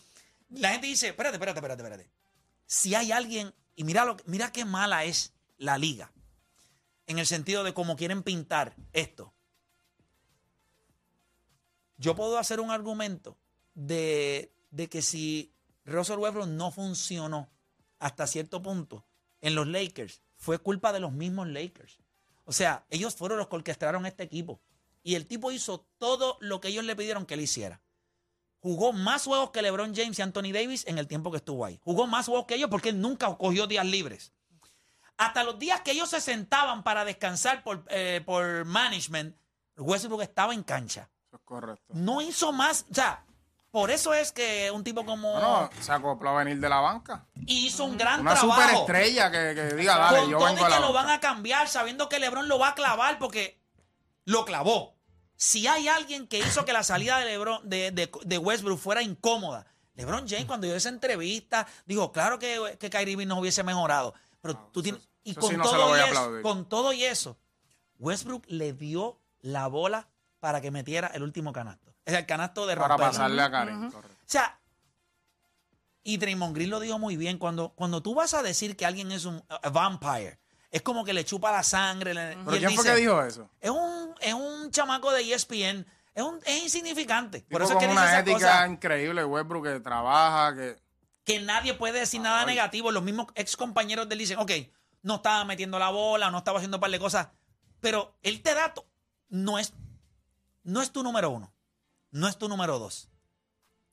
[0.49, 2.09] La gente dice, espérate, espérate, espérate, espérate.
[2.65, 6.11] Si hay alguien, y mira, lo, mira qué mala es la liga,
[7.07, 9.33] en el sentido de cómo quieren pintar esto.
[12.01, 13.37] Yo puedo hacer un argumento
[13.75, 15.53] de, de que si
[15.85, 17.51] Russell Westbrook no funcionó
[17.99, 19.05] hasta cierto punto
[19.39, 21.99] en los Lakers, fue culpa de los mismos Lakers.
[22.45, 24.59] O sea, ellos fueron los que orquestaron este equipo.
[25.03, 27.83] Y el tipo hizo todo lo que ellos le pidieron que él hiciera.
[28.61, 31.79] Jugó más juegos que LeBron James y Anthony Davis en el tiempo que estuvo ahí.
[31.83, 34.33] Jugó más juegos que ellos porque él nunca cogió días libres.
[35.17, 39.35] Hasta los días que ellos se sentaban para descansar por, eh, por management,
[39.77, 41.11] Westbrook estaba en cancha.
[41.31, 41.85] Eso es correcto.
[41.95, 42.85] No hizo más.
[42.91, 43.23] O sea,
[43.71, 45.31] por eso es que un tipo como.
[45.31, 47.25] Bueno, se acopló a venir de la banca.
[47.47, 48.59] hizo un gran Una trabajo.
[48.61, 51.69] superestrella que, que diga, dale, Con yo todo y a que lo van a cambiar
[51.69, 53.57] sabiendo que LeBron lo va a clavar porque
[54.25, 54.95] lo clavó.
[55.37, 59.01] Si hay alguien que hizo que la salida de LeBron de, de- de Westbrook fuera
[59.01, 59.65] incómoda,
[59.95, 64.13] LeBron James cuando dio esa entrevista dijo, claro que, que Kyrie Irving nos hubiese mejorado,
[64.41, 67.03] pero No, tú eso- tienes y con sí no todo y eso, con todo y
[67.05, 67.37] eso,
[67.99, 70.07] Westbrook le dio la bola
[70.41, 71.93] para que metiera el último canasto.
[72.03, 73.89] Es el canasto de Para pasarle a Karen.
[73.89, 74.17] correcto.
[74.19, 74.59] O sea,
[76.03, 79.11] y Draymond Green lo dijo muy bien, cuando, cuando tú vas a decir que alguien
[79.11, 80.39] es un a vampire,
[80.71, 82.13] es como que le chupa la sangre.
[82.13, 83.49] le- y ¿Pero él quién fue dice, que dijo eso?
[83.61, 87.41] Es un, es un chamaco de ESPN, es, un, es insignificante.
[87.41, 90.55] Por Tipo eso es que con dice una esas ética cosas increíble, Westbrook, que trabaja,
[90.55, 90.77] que...
[91.23, 92.45] que nadie puede decir nada Ay.
[92.47, 92.91] negativo.
[92.91, 94.51] Los mismos ex compañeros de él dicen, ok,
[95.03, 97.27] no estaba metiendo la bola, no estaba haciendo un par de cosas,
[97.79, 98.87] pero él te da, to-
[99.29, 99.73] no es,
[100.63, 101.51] no es tu número uno,
[102.11, 103.07] no es tu número dos.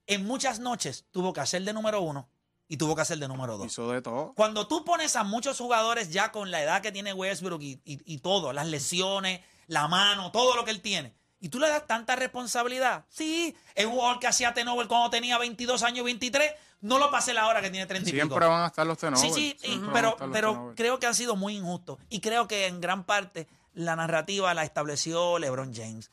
[0.07, 2.29] En muchas noches tuvo que hacer de número uno
[2.67, 3.67] y tuvo que hacer de número dos.
[3.67, 4.33] Hizo de todo.
[4.35, 8.01] Cuando tú pones a muchos jugadores ya con la edad que tiene Westbrook y, y-
[8.05, 11.87] y todo, las lesiones, la mano, todo lo que él tiene, y tú le das
[11.87, 13.55] tanta responsabilidad, sí,
[13.85, 17.61] un jugador que hacía Tenover cuando tenía 22 años, 23, no lo pasé la hora
[17.61, 18.27] que tiene 30 y pico.
[18.29, 19.35] Siempre van a estar los tenovers.
[19.35, 21.99] Sí, sí, y- pero, pero creo que han sido muy injustos.
[22.09, 26.11] Y creo que en gran parte la narrativa la estableció LeBron James.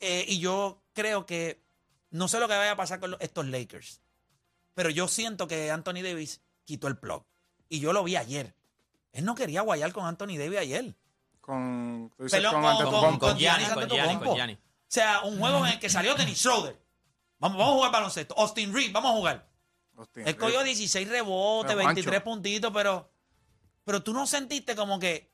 [0.00, 1.62] Eh, y yo creo que
[2.10, 4.00] no sé lo que vaya a pasar con los- estos Lakers.
[4.74, 7.24] Pero yo siento que Anthony Davis quitó el plug.
[7.68, 8.54] Y yo lo vi ayer.
[9.12, 10.94] Él no quería guayar con Anthony Davis ayer.
[11.40, 14.24] Con, tú dices Pelón con con- con Con Gianni, Giannis con Gianni, Antetokounmpo.
[14.26, 14.52] con Gianni.
[14.54, 14.58] O
[14.90, 16.78] sea, un juego en el que salió Dennis Schroeder.
[17.38, 18.34] Vamos, vamos a jugar baloncesto.
[18.38, 19.48] Austin Reed, vamos a jugar.
[20.14, 22.24] Él cogió 16 rebotes, Pero, 23 Juancho.
[22.24, 23.10] puntitos, pero,
[23.84, 25.32] pero tú no sentiste como que,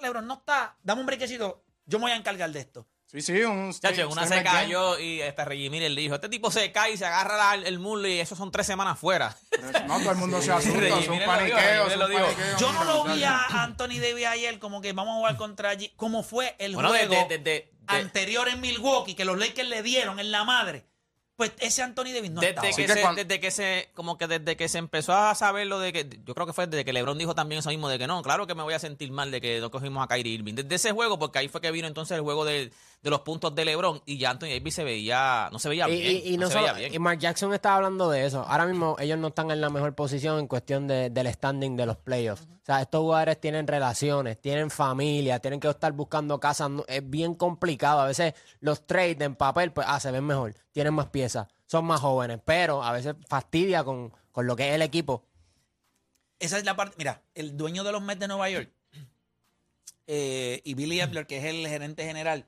[0.00, 2.86] Lebron, no está, dame un brequecito, yo me voy a encargar de esto.
[3.12, 3.72] Sí, sí, un...
[3.78, 4.44] Chacho, una se game.
[4.44, 7.66] cayó y hasta Reggie Miller le dijo, este tipo se cae y se agarra la-
[7.68, 9.36] el muslo y eso son tres semanas fuera.
[9.86, 11.28] No, todo el mundo se asusta, Reggie es un Miller
[11.98, 12.58] lo dijo, paniqueo.
[12.58, 15.92] Yo no lo vi a Anthony Davis ayer como que vamos a jugar contra allí,
[15.96, 19.82] como fue el Bueno, juego de- de- de- anterior en Milwaukee, que los Lakers le
[19.82, 20.86] dieron en la madre.
[21.34, 22.68] Pues ese Anthony Davis no Desde estaba.
[22.68, 25.80] que, que se, desde que se, como que desde que se empezó a saber lo
[25.80, 28.06] de que, yo creo que fue desde que LeBron dijo también eso mismo de que
[28.06, 30.54] no, claro que me voy a sentir mal de que no cogimos a Kyrie Irving.
[30.54, 32.70] Desde ese juego, porque ahí fue que vino entonces el juego de,
[33.02, 36.00] de los puntos de LeBron y ya Anthony Davis se veía, no se veía Y,
[36.00, 36.16] bien.
[36.24, 36.94] y- y no no se veía bien.
[36.94, 38.42] y Mark Jackson estaba hablando de eso.
[38.46, 41.86] Ahora mismo ellos no están en la mejor posición en cuestión de- del standing de
[41.86, 42.44] los playoffs.
[42.44, 46.70] O sea, estos jugadores tienen relaciones, tienen familia, tienen que estar buscando casas.
[46.86, 48.00] Es bien complicado.
[48.02, 51.84] A veces los trades en papel, pues, ah, se ven mejor, tienen más piezas, son
[51.86, 55.24] más jóvenes, pero a veces fastidia con, con lo que es el equipo.
[56.38, 56.94] Esa es la parte.
[56.98, 58.70] Mira, el dueño de los Mets de Nueva York
[60.06, 62.46] eh, y Billy Epler, que es el gerente general,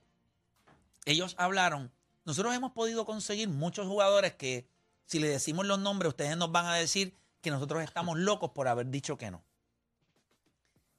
[1.04, 1.92] ellos hablaron.
[2.24, 4.68] Nosotros hemos podido conseguir muchos jugadores que,
[5.06, 8.68] si le decimos los nombres, ustedes nos van a decir que nosotros estamos locos por
[8.68, 9.44] haber dicho que no.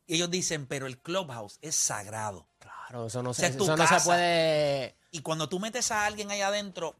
[0.07, 2.47] Y ellos dicen, pero el clubhouse es sagrado.
[2.59, 4.95] Claro, eso no, se, eso no se puede.
[5.09, 6.95] Y cuando tú metes a alguien ahí adentro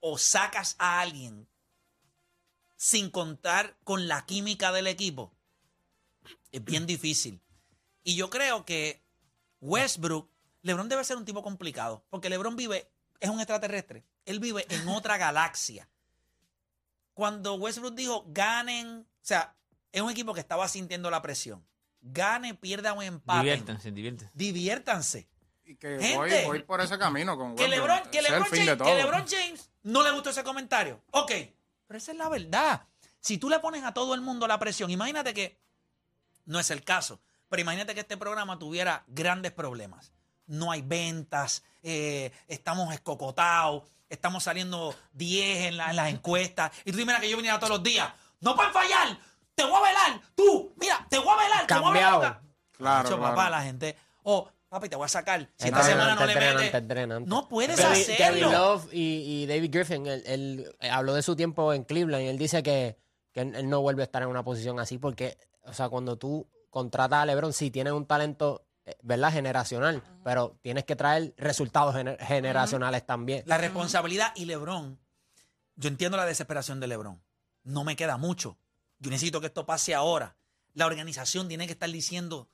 [0.00, 1.46] o sacas a alguien
[2.76, 5.32] sin contar con la química del equipo,
[6.50, 7.40] es bien difícil.
[8.02, 9.04] Y yo creo que
[9.60, 10.29] Westbrook,
[10.62, 14.88] LeBron debe ser un tipo complicado, porque LeBron vive, es un extraterrestre, él vive en
[14.88, 15.88] otra galaxia.
[17.14, 19.54] Cuando Westbrook dijo, ganen, o sea,
[19.92, 21.64] es un equipo que estaba sintiendo la presión.
[22.00, 23.40] Gane, pierda o empate.
[23.40, 24.32] Diviértanse, diviértanse.
[24.34, 25.28] Diviértanse.
[25.64, 26.16] Y que Gente.
[26.16, 27.88] voy, voy por ese camino con Que Westbrook.
[27.88, 28.94] LeBron, que, es el LeBron James, que.
[28.94, 31.02] LeBron James no le gustó ese comentario.
[31.10, 31.32] Ok,
[31.86, 32.86] pero esa es la verdad.
[33.20, 35.58] Si tú le pones a todo el mundo la presión, imagínate que
[36.46, 40.12] no es el caso, pero imagínate que este programa tuviera grandes problemas.
[40.50, 46.72] No hay ventas, eh, estamos escocotados, estamos saliendo 10 en, la- en las encuestas.
[46.84, 48.12] Y tú dime que yo viniera todos los días.
[48.40, 49.18] No pueden fallar,
[49.54, 52.18] te voy a velar, tú, mira, te voy a velar, te voy a Cambiado.
[52.20, 52.40] velar.
[52.76, 55.48] Claro, papá, la gente, oh, papi, te voy a sacar.
[55.56, 58.16] Si esta semana no le metes, no puedes Kevin, hacerlo.
[58.16, 62.24] Kevin Love y, y David Griffin, él, él, eh, habló de su tiempo en Cleveland
[62.24, 62.96] y él dice que,
[63.32, 66.48] que él, no vuelve a estar en una posición así porque, o sea, cuando tú
[66.70, 68.64] contratas a LeBron, sí tienes un talento,
[69.02, 69.32] ¿verdad?
[69.32, 73.42] Generacional, pero tienes que traer resultados gener- generacionales también.
[73.46, 74.98] La responsabilidad y LeBron.
[75.76, 77.22] Yo entiendo la desesperación de LeBron.
[77.62, 78.58] No me queda mucho.
[78.98, 80.36] Yo necesito que esto pase ahora.
[80.74, 82.48] La organización tiene que estar diciendo,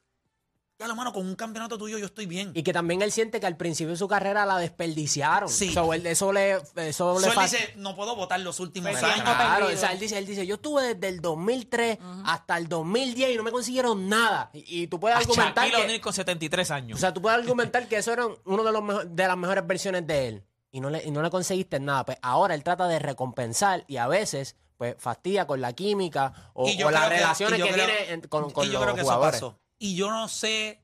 [0.79, 2.51] ya lo mano, con un campeonato tuyo yo estoy bien.
[2.55, 5.49] Y que también él siente que al principio de su carrera la desperdiciaron.
[5.49, 5.73] Sí.
[5.73, 9.03] So, él- eso le, eso le él fa- dice, no puedo votar los últimos Pues
[9.03, 9.21] años.
[9.23, 13.31] Claro, o sea, él dice, él dice, yo estuve desde el 2003 hasta el 2010
[13.33, 14.51] y no me consiguieron nada.
[14.53, 16.99] Y, y tú puedes A argumentar Shaquille que, con 73 años.
[16.99, 19.67] o sea, tú puedes argumentar que eso era uno de los mejo- de las mejores
[19.67, 22.05] versiones de él y no le y no le conseguiste nada.
[22.05, 26.65] Pues ahora él trata de recompensar y a veces pues fastidia con la química o,
[26.71, 29.01] o las que- relaciones que, creo- tiene en- con, con y yo los creo que
[29.03, 29.37] jugadores.
[29.37, 29.66] eso pasó.
[29.79, 30.83] Y yo no sé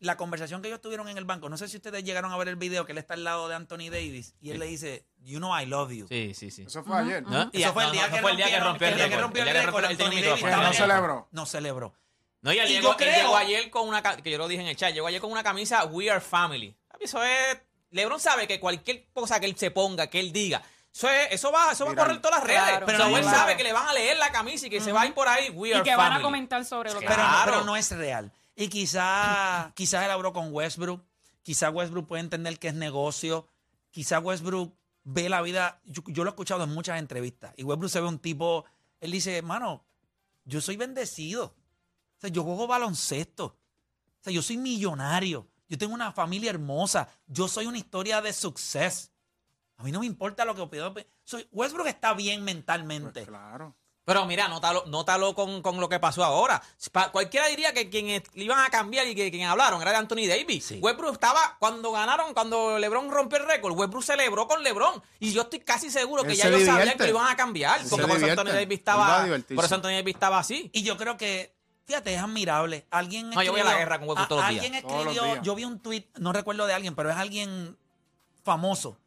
[0.00, 1.48] la conversación que ellos tuvieron en el banco.
[1.48, 3.54] No sé si ustedes llegaron a ver el video que él está al lado de
[3.54, 6.06] Anthony Davis y él le dice, You know I love you.
[6.08, 6.62] Sí, sí, sí.
[6.66, 7.22] Eso fue ayer.
[7.22, 7.48] ¿No?
[7.52, 8.92] Y Eso fue el no, día no, que fue el día que rompieron- rompió el
[8.92, 9.22] el día que récord.
[9.22, 11.28] rompió el El día que récord, rompió- él Que no celebró.
[11.32, 11.94] No celebró.
[12.42, 14.46] No, y él, Y llegó, yo él creo- llegó ayer con una que yo lo
[14.48, 16.76] dije en el chat, llegó ayer con una camisa We Are Family.
[17.00, 17.58] Eso es.
[17.90, 20.62] LeBron sabe que cualquier cosa que él se ponga, que él diga,
[20.94, 22.62] eso, es- eso va, eso va a correr todas las redes.
[22.62, 23.36] Claro, pero él claro.
[23.38, 25.26] sabe que le van a leer la camisa y que se va a ir por
[25.28, 26.08] ahí We Y Are que Family.
[26.10, 27.52] van a comentar sobre lo que Pero, Claro.
[27.52, 28.32] pero no es real.
[28.56, 31.02] Y quizá, quizás él habló con Westbrook.
[31.42, 33.46] Quizás Westbrook puede entender que es negocio.
[33.90, 35.80] Quizás Westbrook ve la vida.
[35.84, 37.52] Yo, yo lo he escuchado en muchas entrevistas.
[37.56, 38.64] Y Westbrook se ve un tipo.
[39.00, 39.84] Él dice, hermano,
[40.44, 41.46] yo soy bendecido.
[42.16, 43.44] O sea, yo juego baloncesto.
[43.46, 45.46] O sea, yo soy millonario.
[45.68, 47.08] Yo tengo una familia hermosa.
[47.26, 49.08] Yo soy una historia de suceso.
[49.78, 50.94] A mí no me importa lo que opino.
[51.24, 53.10] Soy, Westbrook está bien mentalmente.
[53.12, 53.74] Pues claro.
[54.06, 56.62] Pero mira, nótalo, nótalo con, con lo que pasó ahora.
[56.92, 59.96] Pa- cualquiera diría que quien le iban a cambiar y que quien hablaron era de
[59.96, 60.62] Anthony Davis.
[60.66, 60.78] Sí.
[60.78, 65.02] Westbrook estaba, cuando ganaron, cuando LeBron rompió el récord, Westbrook celebró con LeBron.
[65.20, 66.98] Y yo estoy casi seguro que Él ya ellos sabían divierte.
[67.06, 67.80] que lo iban a cambiar.
[67.80, 68.26] Él Porque por eso.
[68.30, 69.24] Anthony Davis estaba.
[69.24, 69.54] divertirse.
[69.54, 70.68] Por eso Anthony Davis estaba así.
[70.74, 71.56] Y yo creo que,
[71.86, 72.86] fíjate, es admirable.
[72.90, 74.64] Alguien No, yo voy a la escribió- guerra con Westbrook a- todos los días.
[74.64, 75.38] Alguien escribió, días.
[75.42, 77.78] yo vi un tweet, no recuerdo de alguien, pero es alguien
[78.42, 78.98] famoso.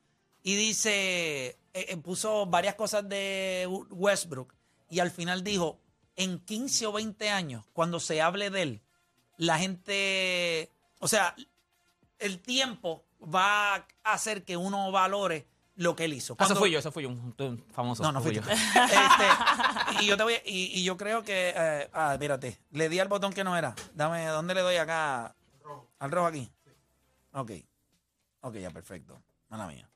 [0.47, 4.53] Y dice, eh, eh, puso varias cosas de Westbrook
[4.89, 5.77] y al final dijo,
[6.15, 8.81] en 15 o 20 años, cuando se hable de él,
[9.35, 11.35] la gente, o sea,
[12.19, 16.31] el tiempo va a hacer que uno valore lo que él hizo.
[16.31, 18.01] Eso Cuando- fui yo, eso fui yo, un, un famoso.
[18.03, 18.49] no, no fui fui yo.
[18.49, 22.99] Este, y yo te voy, y, y yo creo que, eh, ah, espérate, le di
[22.99, 23.75] al botón que no era.
[23.95, 25.35] Dame, ¿dónde le doy acá?
[25.99, 26.49] Al rojo aquí.
[27.33, 27.51] Ok.
[28.39, 29.21] Ok, ya, perfecto.
[29.49, 29.89] Mala mía.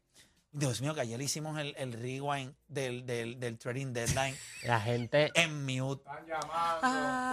[0.54, 5.32] Dios mío, que ayer hicimos el, el rewind del, del, del trading deadline La gente...
[5.36, 6.04] en mute.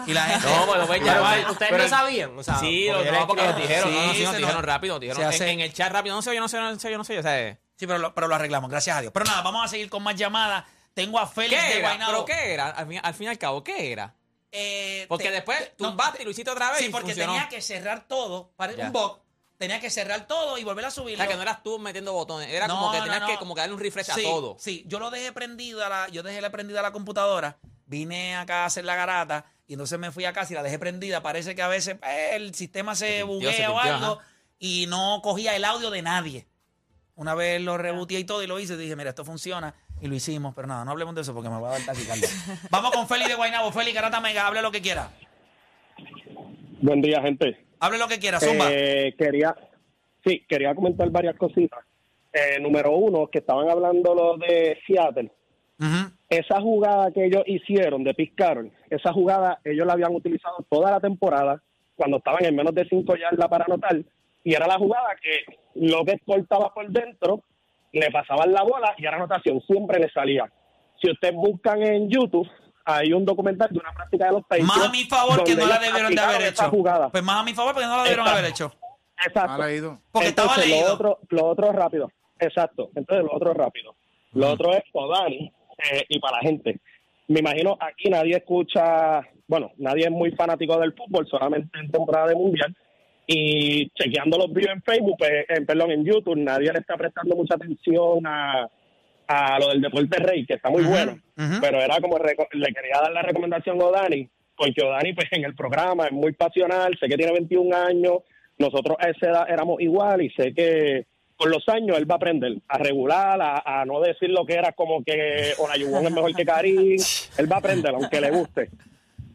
[0.07, 0.48] Y la gente.
[0.48, 1.50] No, pues lo pueden Pero llamar.
[1.50, 3.94] ustedes- Pero- no sabían, o sea, Sí, porque lo, yo no, porque nos dijeron, Sí,
[3.96, 6.40] no, no, sí, nos dijeron rápido, nos dijeron en, el chat rápido, no sé, yo
[6.40, 7.59] no sé, no sé, yo no sé, yo sé.
[7.76, 9.12] Sí, pero lo, pero lo arreglamos, gracias a Dios.
[9.12, 10.64] Pero nada, vamos a seguir con más llamadas.
[10.94, 11.96] Tengo a Félix ¿Qué de era?
[12.07, 12.70] ¿Pero qué era?
[12.70, 14.14] Al fin, al fin y al cabo, ¿qué era?
[14.50, 17.33] Eh, Porque te- después te- no, tumbaste y lo hiciste otra vez Sí, porque funcionó.
[17.35, 18.87] tenía que cerrar todo, para Ya.
[18.87, 19.18] un bug,
[19.58, 21.18] tenía que cerrar todo y volver a O subirlo.
[21.18, 22.48] sea, que no eras tú metiendo botones.
[22.48, 23.26] Era No, como que tenías no.
[23.26, 24.56] que como que darle un refresh Sí, a todo.
[24.58, 28.36] Sí, yo lo dejé prendido, a la, yo dejé la prendida a la computadora, vine
[28.36, 31.22] acá a hacer la garata y entonces me fui a casa y la dejé prendida.
[31.22, 34.24] Parece que a veces eh, el sistema se Se buguea se o algo ajá.
[34.58, 36.46] y no cogía el audio de nadie.
[37.16, 40.14] Una vez lo reboteé y todo y lo hice, dije, mira, esto funciona y lo
[40.14, 42.28] hicimos, pero nada, no hablemos de eso porque me va a dar taquicardia.
[42.70, 43.72] Vamos con Feli de Guaynabo.
[43.72, 45.10] Feli, Garata Mega, hable lo que quiera.
[46.80, 47.66] Buen día, gente.
[47.80, 48.66] Hable lo que quiera, zumba.
[48.70, 49.54] Eh, quería,
[50.24, 51.80] sí, quería comentar varias cositas.
[52.32, 55.30] Eh, número uno, que estaban hablando los de Seattle.
[56.28, 61.00] Esa jugada que ellos hicieron de Carroll, esa jugada ellos la habían utilizado toda la
[61.00, 61.62] temporada
[61.94, 63.96] cuando estaban en menos de cinco yardas para anotar
[64.44, 67.44] y era la jugada que lo que cortaba por dentro
[67.92, 70.50] le pasaban la bola y era anotación, siempre le salía.
[71.00, 72.48] Si ustedes buscan en YouTube,
[72.90, 74.66] hay un documental de una práctica de los Patriots.
[74.66, 76.70] Más a mi favor que no la debieron de haber esa hecho.
[76.70, 77.11] jugada.
[77.11, 78.38] Pues más a mi favor porque no la debieron Exacto.
[78.38, 78.72] haber hecho.
[79.27, 79.66] Exacto.
[79.66, 79.98] Leído.
[80.11, 80.88] Porque estaba leído.
[80.88, 82.11] Lo otro, lo otro rápido.
[82.38, 82.90] Exacto.
[82.94, 83.94] Entonces, lo otro rápido.
[84.33, 85.53] Lo otro es Odani
[85.90, 86.81] eh, y para la gente.
[87.27, 92.29] Me imagino aquí nadie escucha, bueno, nadie es muy fanático del fútbol, solamente en temporada
[92.29, 92.74] de mundial.
[93.27, 97.37] Y chequeando los videos en Facebook, pues, en, perdón, en YouTube, nadie le está prestando
[97.37, 98.66] mucha atención a,
[99.28, 101.18] a lo del deporte rey, que está muy bueno.
[101.60, 105.54] Pero era como, le quería dar la recomendación a Odani, porque Odani, pues en el
[105.54, 108.14] programa es muy pasional, sé que tiene 21 años,
[108.58, 112.16] nosotros a esa edad éramos igual y sé que con los años él va a
[112.16, 116.34] aprender a regular, a, a no decir lo que era como que Olayubón es mejor
[116.34, 116.96] que Karim,
[117.38, 118.70] él va a aprender, aunque le guste.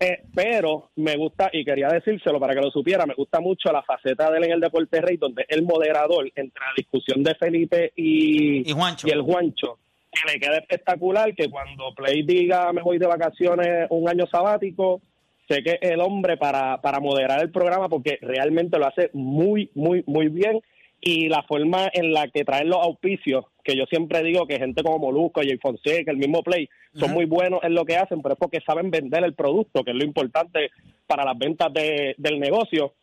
[0.04, 3.84] Eh, pero me gusta, y quería decírselo para que lo supiera, me gusta mucho la
[3.84, 7.94] faceta de él en el Deporte Rey, donde el moderador entre la discusión de Felipe
[7.96, 9.08] y, Y Juancho.
[9.08, 9.80] y el Juancho,
[10.12, 15.02] que le queda espectacular que cuando Play diga me voy de vacaciones un año sabático,
[15.48, 20.04] sé que el hombre para, para moderar el programa, porque realmente lo hace muy, muy,
[20.06, 20.60] muy bien.
[21.06, 24.84] Y la forma en la que traen los auspicios, que yo siempre digo que gente
[24.84, 28.34] como Molusco, Jay Fonseca, el mismo Play, son muy buenos en lo que hacen, pero
[28.36, 30.70] es porque saben vender el producto, que es lo importante
[31.06, 32.94] para las ventas de- del negocio.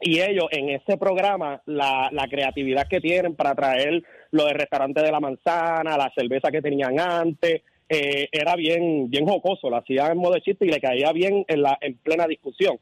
[0.00, 5.00] Y ellos en ese programa la, la creatividad que tienen para traer lo del restaurante
[5.02, 10.10] de la manzana, la cerveza que tenían antes, eh, era bien bien jocoso, lo hacían
[10.12, 12.78] en modo de chiste y le caía bien en la en plena discusión.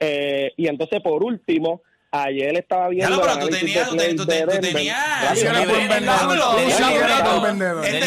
[0.00, 3.96] Eh, y entonces por último, ayer estaba Ya viendo lo, pero el tú tenías, tú,
[3.96, 4.60] te- tú te- tú Denver.
[4.60, 5.32] tenías.
[5.32, 5.66] Este Tenía un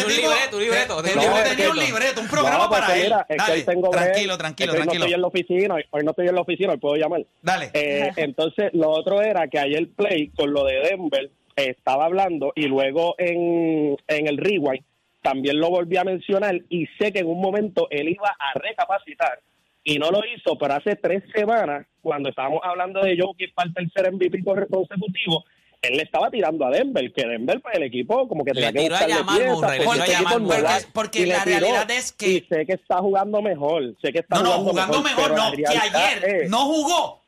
[0.08, 2.20] tipo- libreto, un libreto, Este tenía un tenía un libreto.
[2.20, 3.02] un programa No, porque para él.
[3.04, 5.04] mira, es que hoy tengo tranquilo, tranquilo, hoy No tranquilo.
[5.04, 7.24] estoy en la oficina, hoy, no estoy en la oficina, hoy puedo llamar.
[7.42, 7.70] Dale.
[7.74, 12.62] Eh, entonces, lo otro era que ayer Play, con lo de Denver, estaba hablando y
[12.66, 14.84] luego en, en el Rewind
[15.22, 19.38] también lo volví a mencionar y sé que en un momento él iba a recapacitar
[19.84, 23.74] y no lo hizo, pero hace tres semanas, cuando estábamos hablando de Jokic para el
[23.74, 25.44] tercer MVP corre- consecutivo,
[25.82, 28.72] él le estaba tirando a Denver, que Denver, pues el equipo como que Le tenía
[28.72, 31.90] que tiró a piezas, Murray, le porque tiró a va, Porque le la tiró, realidad
[31.90, 35.02] es que- Y sé que está jugando mejor, sé que está No, no, jugando, jugando
[35.02, 35.52] mejor, no.
[35.52, 37.20] Que ayer es- no jugó.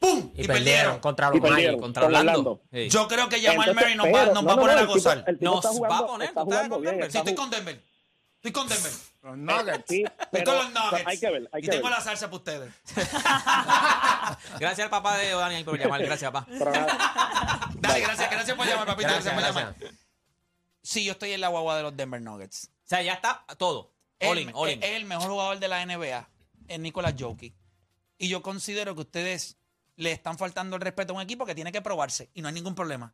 [0.00, 0.30] ¡Pum!
[0.34, 0.54] Y, Y, perdieron.
[0.56, 1.64] perdieron contra los Y perdieron.
[1.74, 1.80] Magic.
[1.82, 2.30] Contra con Orlando.
[2.40, 2.60] Orlando.
[2.72, 2.88] Sí.
[2.88, 5.24] Yo creo que Jamal Murray nos va, nos no, va a poner no, a gozar.
[5.40, 7.12] Nos va a jugando- poner, está jugando con bien, Denver.
[7.12, 7.89] Sí, estoy jugando- con Denver.
[8.42, 8.92] Estoy con Denver.
[9.22, 9.84] Los Nuggets.
[9.86, 11.06] Sí, Estoy pero- con los Nuggets.
[11.06, 11.92] Hay que ver, hay y que tengo ver.
[11.92, 12.72] la salsa para ustedes.
[14.58, 16.02] Gracias al papá de Daniel por llamar.
[16.02, 16.46] Gracias, papá.
[16.50, 19.08] Dale, gracias, gracias por llamar, papito.
[19.08, 19.94] Gracias, Gracias, por llamar.
[20.82, 22.70] Sí, yo estoy en la guagua de los Denver Nuggets.
[22.84, 23.92] O sea, ya está todo.
[24.22, 24.82] All Él- in, all in.
[24.82, 26.28] Es el mejor jugador de la NBA,
[26.68, 27.54] es Nicolas Jokic.
[28.18, 29.56] Y yo considero que ustedes
[29.96, 32.54] le están faltando el respeto a un equipo que tiene que probarse y no hay
[32.54, 33.12] ningún problema.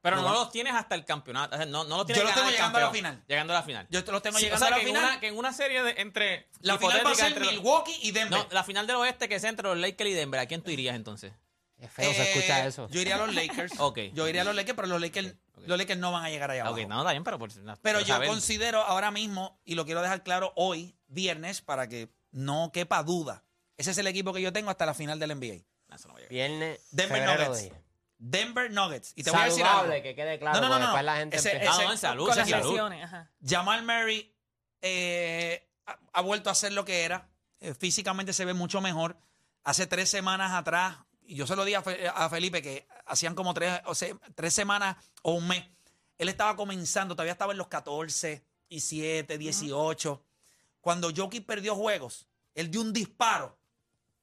[0.00, 0.32] Pero no no.
[0.32, 1.54] los tienes hasta el campeonato.
[1.54, 3.24] O sea, no, no los tienes Yo los tengo llegando a la final.
[3.26, 3.86] Llegando a la final.
[3.90, 5.02] Yo los tengo Sí, llegando o sea, a la que final.
[5.02, 6.48] En una, que en una serie de, entre.
[6.60, 8.38] la final va a ser los- Milwaukee y Denver.
[8.38, 10.38] No, la final del oeste que es entre los Lakers y Denver.
[10.40, 11.32] ¿A quién tú irías entonces?
[11.78, 12.88] Es feo, se Eh, escucha eso.
[12.90, 13.72] Yo iría a los Lakers.
[13.78, 13.98] Ok.
[14.14, 15.34] Yo iría a los Lakers, pero los Lakers,
[15.66, 16.88] los Lakers no van a llegar allá Ok, abajo.
[16.88, 17.50] no, está bien, pero por
[17.82, 18.28] Pero yo saber.
[18.28, 23.44] considero ahora mismo, y lo quiero dejar claro hoy, viernes, para que no quepa duda.
[23.76, 25.64] Ese es el equipo que yo tengo hasta la final del NBA.
[25.88, 26.32] No, eso no va a llegar.
[26.32, 27.70] Viernes, Denver Nuggets.
[28.18, 29.12] De- Denver Nuggets.
[29.16, 30.02] Y te voy a decir Saludable, algo.
[30.02, 30.60] que quede claro.
[30.60, 32.48] No, no, no, después la gente Ese- empieza- Ah, no, en salud, Con en las
[32.50, 32.70] salud.
[32.70, 33.30] lesiones, ajá.
[33.44, 34.34] Jamal Murray
[34.82, 37.28] eh, ha, ha vuelto a ser lo que era.
[37.60, 39.16] Eh, físicamente se ve mucho mejor.
[39.64, 43.34] Hace tres semanas atrás, y yo se lo di a, Fe- a Felipe que hacían
[43.34, 45.64] como tres, o sea, tres semanas o un mes.
[46.16, 50.22] Él estaba comenzando, todavía estaba en los 14 y 7, 18.
[50.80, 53.56] Cuando Jokic perdió juegos, él dio un disparo.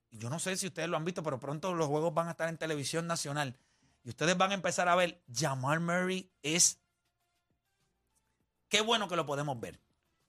[0.09, 2.31] Y yo no sé si ustedes lo han visto, pero pronto los juegos van a
[2.31, 3.55] estar en televisión nacional.
[4.05, 6.79] Y ustedes van a empezar a ver, Jamal Murray es
[8.69, 9.81] qué bueno que lo podemos ver.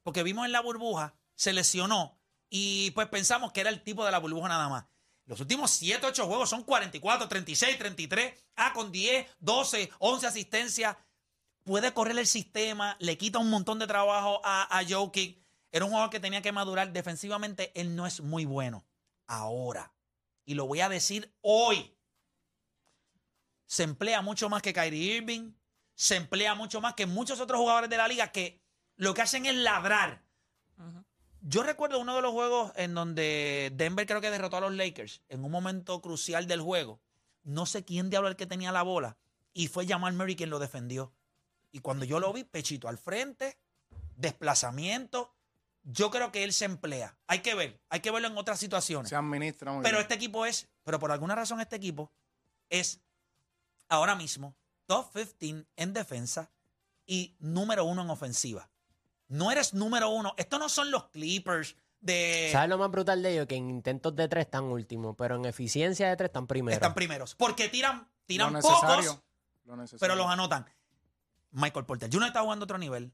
[0.03, 4.11] Porque vimos en la burbuja, se lesionó y pues pensamos que era el tipo de
[4.11, 4.87] la burbuja nada más.
[5.27, 10.97] Los últimos 7, 8 juegos son 44, 36, 33, ah, con 10, 12, 11 asistencias.
[11.62, 15.45] Puede correr el sistema, le quita un montón de trabajo a, a Jokic.
[15.71, 17.73] Era un jugador que tenía que madurar defensivamente.
[17.79, 18.87] Él no es muy bueno.
[19.27, 19.93] Ahora,
[20.47, 21.96] y lo voy a decir hoy,
[23.67, 25.53] se emplea mucho más que Kyrie Irving,
[25.95, 28.61] se emplea mucho más que muchos otros jugadores de la liga que
[28.97, 30.23] lo que hacen es ladrar.
[31.41, 35.23] Yo recuerdo uno de los juegos en donde Denver creo que derrotó a los Lakers
[35.29, 37.01] en un momento crucial del juego.
[37.45, 39.17] No sé quién diablo era el que tenía la bola
[39.55, 41.13] y fue Jamal Murray quien lo defendió.
[41.71, 43.59] Y cuando yo lo vi, pechito al frente,
[44.17, 45.35] desplazamiento,
[45.85, 47.17] yo creo que él se emplea.
[47.27, 49.09] Hay que ver, hay que verlo en otras situaciones.
[49.09, 50.03] Se administra muy Pero bien.
[50.03, 52.11] este equipo es, pero por alguna razón este equipo
[52.71, 53.01] es
[53.88, 54.55] ahora mismo
[54.87, 56.51] top 15 en defensa
[57.07, 58.68] y número uno en ofensiva.
[59.29, 60.35] No eres número uno.
[60.37, 62.51] Estos no son los Clippers de...
[62.53, 63.46] ¿Sabes lo más brutal de ellos?
[63.46, 66.77] Que en intentos de tres están últimos, pero en eficiencia de tres están primeros.
[66.77, 67.35] Están primeros.
[67.35, 69.20] Porque tiran, tiran lo pocos.
[69.64, 70.66] Lo pero los anotan.
[71.51, 72.29] Michael Porter Jr.
[72.29, 73.12] está jugando a otro nivel.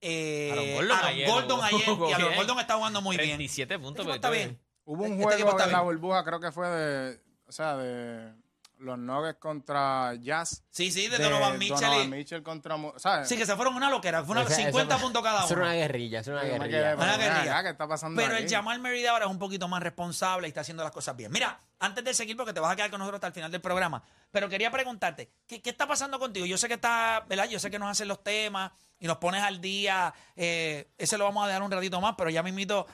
[0.00, 2.36] Eh, Aaron Gordon Aaron ayer Gordon jugó ayer, y Aaron bien.
[2.36, 3.28] Gordon está jugando muy bien.
[3.28, 3.90] 37 puntos.
[3.90, 4.58] Este pero está bien.
[4.84, 8.32] Hubo un Este juego en la burbuja, creo que fue de, o sea, de
[8.80, 10.64] los Nuggets contra Jazz.
[10.70, 11.76] Sí, sí, de, Donovan Mitchell.
[11.78, 12.76] y- Donovan Mitchell contra.
[13.24, 14.24] Sí, que se fueron una loquera.
[14.24, 15.62] Fue una, Esa- 50 eso- puntos cada eso uno.
[15.64, 16.68] Es una guerrilla, es una guerrilla.
[16.68, 17.62] quedé, Una pero, guerrilla.
[17.62, 18.44] ¿Qué está pasando Pero aquí?
[18.44, 21.14] el Jamal Murray de ahora es un poquito más responsable y está haciendo las cosas
[21.16, 21.30] bien.
[21.30, 23.60] Mira, antes de seguir, porque te vas a quedar con nosotros hasta el final del
[23.60, 26.46] programa, pero quería preguntarte, ¿qué, qué está pasando contigo?
[26.46, 27.48] Yo sé que está, ¿verdad?
[27.48, 30.12] Yo sé que nos hacen los temas y nos pones al día.
[30.36, 32.86] eh, ese lo vamos a dejar un ratito más, pero ya me invito.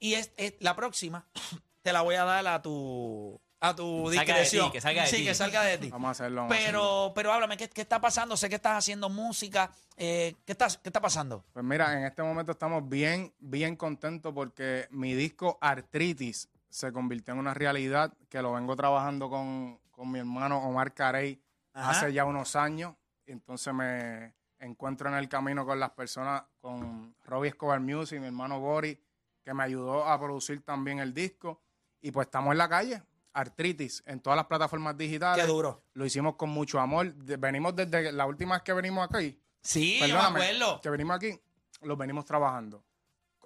[0.00, 1.24] Y es, es- la próxima
[1.82, 4.72] te la voy a dar a tu a tu Salga de ti, discreción.
[4.72, 5.24] que salga de sí, ti.
[5.24, 5.90] que salga de ti.
[5.90, 6.42] Vamos a hacerlo.
[6.42, 6.80] vamos a hacerlo.
[6.80, 8.36] Pero, pero háblame, ¿qué, qué está pasando?
[8.36, 9.70] Sé que estás haciendo música.
[9.96, 11.44] eh, ¿qué, estás, ¿Qué está pasando?
[11.52, 17.34] Pues mira, en este momento estamos bien, bien contentos porque mi disco Artritis se convirtió
[17.34, 21.40] en una realidad que lo vengo trabajando con, con mi hermano Omar Carey
[21.72, 21.90] Ajá.
[21.90, 22.94] hace ya unos años.
[23.26, 28.60] Entonces me encuentro en el camino con las personas, con Robbie Escobar Music, mi hermano
[28.60, 28.96] Boris,
[29.44, 31.60] que me ayudó a producir también el disco.
[32.00, 33.02] Y pues estamos en la calle,
[33.38, 35.44] Artritis, en todas las plataformas digitales.
[35.44, 35.82] Qué duro.
[35.94, 37.14] Lo hicimos con mucho amor.
[37.14, 39.38] De- venimos desde la última vez que venimos aquí.
[39.62, 40.80] Sí, yo me Perdóname, acuerdo.
[40.80, 41.40] que venimos aquí,
[41.82, 42.82] los venimos trabajando.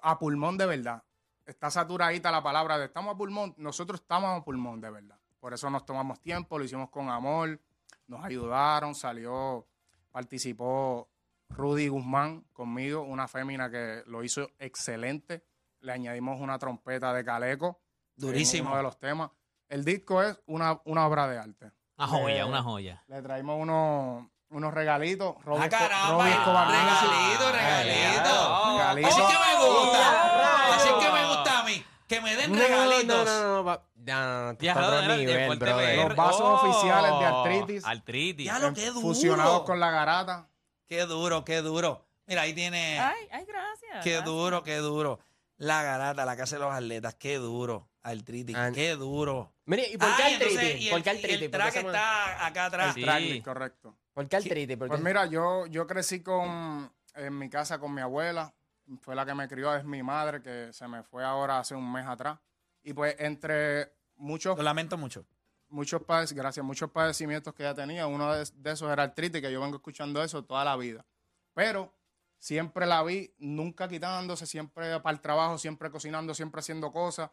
[0.02, 1.02] A pulmón de verdad.
[1.44, 3.54] Está saturadita la palabra de estamos a pulmón.
[3.58, 5.18] Nosotros estamos a pulmón de verdad.
[5.40, 7.60] Por eso nos tomamos tiempo, lo hicimos con amor.
[8.06, 9.66] Nos ayudaron, salió,
[10.12, 11.08] participó
[11.50, 15.42] Rudy Guzmán conmigo, una fémina que lo hizo excelente.
[15.80, 17.80] Le añadimos una trompeta de caleco.
[18.16, 18.68] en Durísimo.
[18.68, 19.30] Uno de los temas.
[19.72, 21.72] El disco es una, una obra de arte.
[21.96, 23.02] Una joya, Eh, una joya.
[23.08, 25.34] Le traímos unos, unos regalitos.
[25.46, 27.08] Robbie Ah, caramba, Robbie Escobar Music.
[27.10, 28.76] regalito, regalito.
[28.76, 29.08] Regalito.
[29.08, 29.98] Así que me gusta.
[30.02, 31.84] Ya, Así que me gusta a mí.
[32.06, 33.24] Que me den No, regalitos.
[33.24, 35.58] No, no, no, pa- no, no, no, nivel.
[35.58, 35.96] PR.
[35.96, 37.84] Los vasos oficiales de artritis.
[37.86, 38.46] Artritis.
[38.46, 39.00] Ya lo que duro.
[39.00, 40.48] Fusionados con la garata.
[40.86, 42.04] Qué duro, qué duro.
[42.26, 43.00] Mira, ahí tiene.
[43.00, 44.04] Ay, ay, gracias.
[44.04, 44.24] qué gracias.
[44.26, 45.18] duro, qué duro.
[45.56, 47.14] La garata, la casa de los atletas.
[47.14, 47.88] Qué duro.
[48.02, 48.54] Artritis.
[48.74, 49.51] Qué duro.
[49.64, 50.80] Mire, ¿y por qué artritis?
[50.86, 51.22] y ¿Por el, qué y artritis?
[51.22, 52.94] el ¿Por qué track se llama- está acá atrás.
[52.94, 53.02] Sí.
[53.02, 53.96] Tracklist, correcto.
[54.12, 54.76] ¿Por qué?
[54.76, 58.52] ¿Por Pues mira, yo, yo crecí con, en mi casa con mi abuela.
[59.00, 61.90] Fue la que me crió, es mi madre, que se me fue ahora hace un
[61.92, 62.38] mes atrás.
[62.82, 65.24] Y pues entre muchos, Lo lamento mucho.
[65.68, 69.52] muchos padec- gracias, muchos padecimientos que ella tenía, uno de, de esos era artritis, que
[69.52, 71.06] yo vengo escuchando eso toda la vida.
[71.54, 71.94] Pero
[72.38, 77.30] siempre la vi, nunca quitándose, siempre para el trabajo, siempre cocinando, siempre haciendo cosas,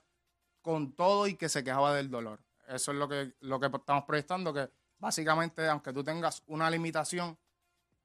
[0.62, 2.40] con todo y que se quejaba del dolor.
[2.68, 4.70] Eso es lo que, lo que estamos proyectando, que
[5.00, 7.38] básicamente, aunque tú tengas una limitación,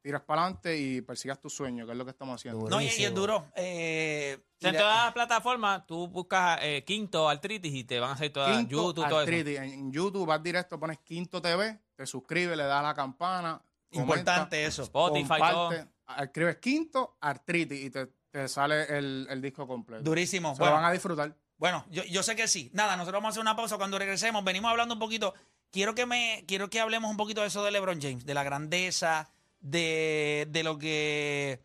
[0.00, 2.68] tiras para adelante y persigas tu sueño, que es lo que estamos haciendo.
[2.68, 3.46] No, y, y es duro.
[3.56, 8.12] Eh, en la- todas las plataformas tú buscas eh, Quinto Artritis y te van a
[8.14, 9.16] hacer todas Quinto YouTube, todo eso.
[9.18, 9.58] Artritis.
[9.58, 13.60] En, en YouTube vas directo, pones Quinto TV, te suscribes, le das a la campana.
[13.92, 14.82] Importante comenta, eso.
[14.82, 15.70] Spotify, todo.
[16.18, 20.02] escribes Quinto Artritis y te, te sale el, el disco completo.
[20.04, 20.54] Durísimo.
[20.54, 21.34] Se lo Bueno, van a disfrutar.
[21.58, 22.70] Bueno, yo, yo sé que sí.
[22.72, 24.44] Nada, nosotros vamos a hacer una pausa cuando regresemos.
[24.44, 25.34] Venimos hablando un poquito.
[25.70, 28.44] Quiero que me, quiero que hablemos un poquito de eso de LeBron James, de la
[28.44, 29.30] grandeza,
[29.60, 31.60] de, de lo que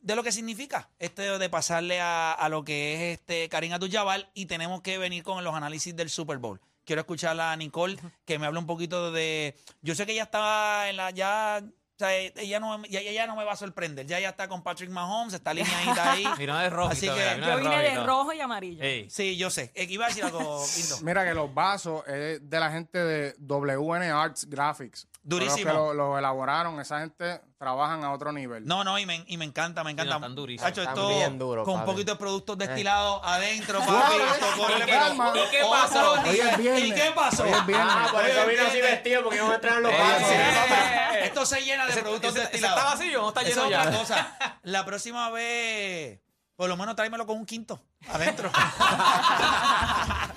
[0.00, 4.30] de lo que significa este de pasarle a, a lo que es este Karim Abdul-Jabbar
[4.34, 6.60] y tenemos que venir con los análisis del Super Bowl.
[6.84, 10.90] Quiero escuchar a Nicole que me hable un poquito de yo sé que ella estaba
[10.90, 11.62] en la ya
[11.94, 14.04] o sea, ella no, ya, ella no me va a sorprender.
[14.06, 16.24] Ya ella está con Patrick Mahomes, está alineadita ahí.
[16.36, 16.90] Vino de rojo.
[16.90, 18.82] Así que mira, Yo vine de rojo y amarillo.
[18.82, 19.08] Ey.
[19.08, 19.70] Sí, yo sé.
[19.74, 20.98] Eh, Iba a decir algo, Quinto.
[21.02, 25.06] Mira que los vasos es de la gente de WN Arts Graphics.
[25.26, 25.72] Durísimo.
[25.72, 28.66] Los que lo, lo elaboraron, esa gente trabajan a otro nivel.
[28.66, 30.10] No, no, y me, y me encanta, me encanta.
[30.12, 30.70] no, están durísimos.
[30.70, 34.16] Hacho, Están esto bien duros, con un poquito de productos destilados adentro, papi.
[34.58, 35.36] Corre, ¿y qué- pasó?
[36.76, 37.44] ¿Y qué pasó?
[37.46, 40.28] Ah, por eso es vino así vestido, porque a entrar en los Eh, pasos.
[40.28, 40.34] sí,
[41.24, 42.78] Esto se llena de Ese- productos destilados.
[42.78, 43.80] está vacío, no está lleno ya.
[43.80, 44.36] otra cosa.
[44.62, 46.20] La próxima vez,
[46.54, 48.50] por lo menos tráemelo con un quinto adentro.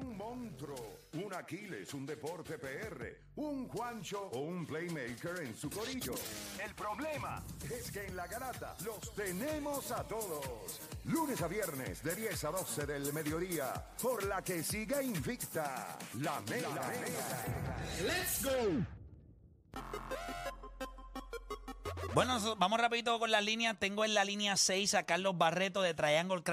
[0.00, 6.14] un monstruo, un Aquiles, un Deporte PR, un Juancho o un Playmaker en su corillo.
[6.62, 10.80] El problema es que en la garata los tenemos a todos.
[11.04, 13.72] Lunes a viernes de 10 a 12 del mediodía,
[14.02, 16.92] por la que siga invicta la Mega.
[18.02, 18.86] ¡Let's go!
[22.12, 23.78] Bueno, vamos rapidito con las líneas.
[23.78, 26.42] Tengo en la línea 6 a Carlos Barreto de Triangle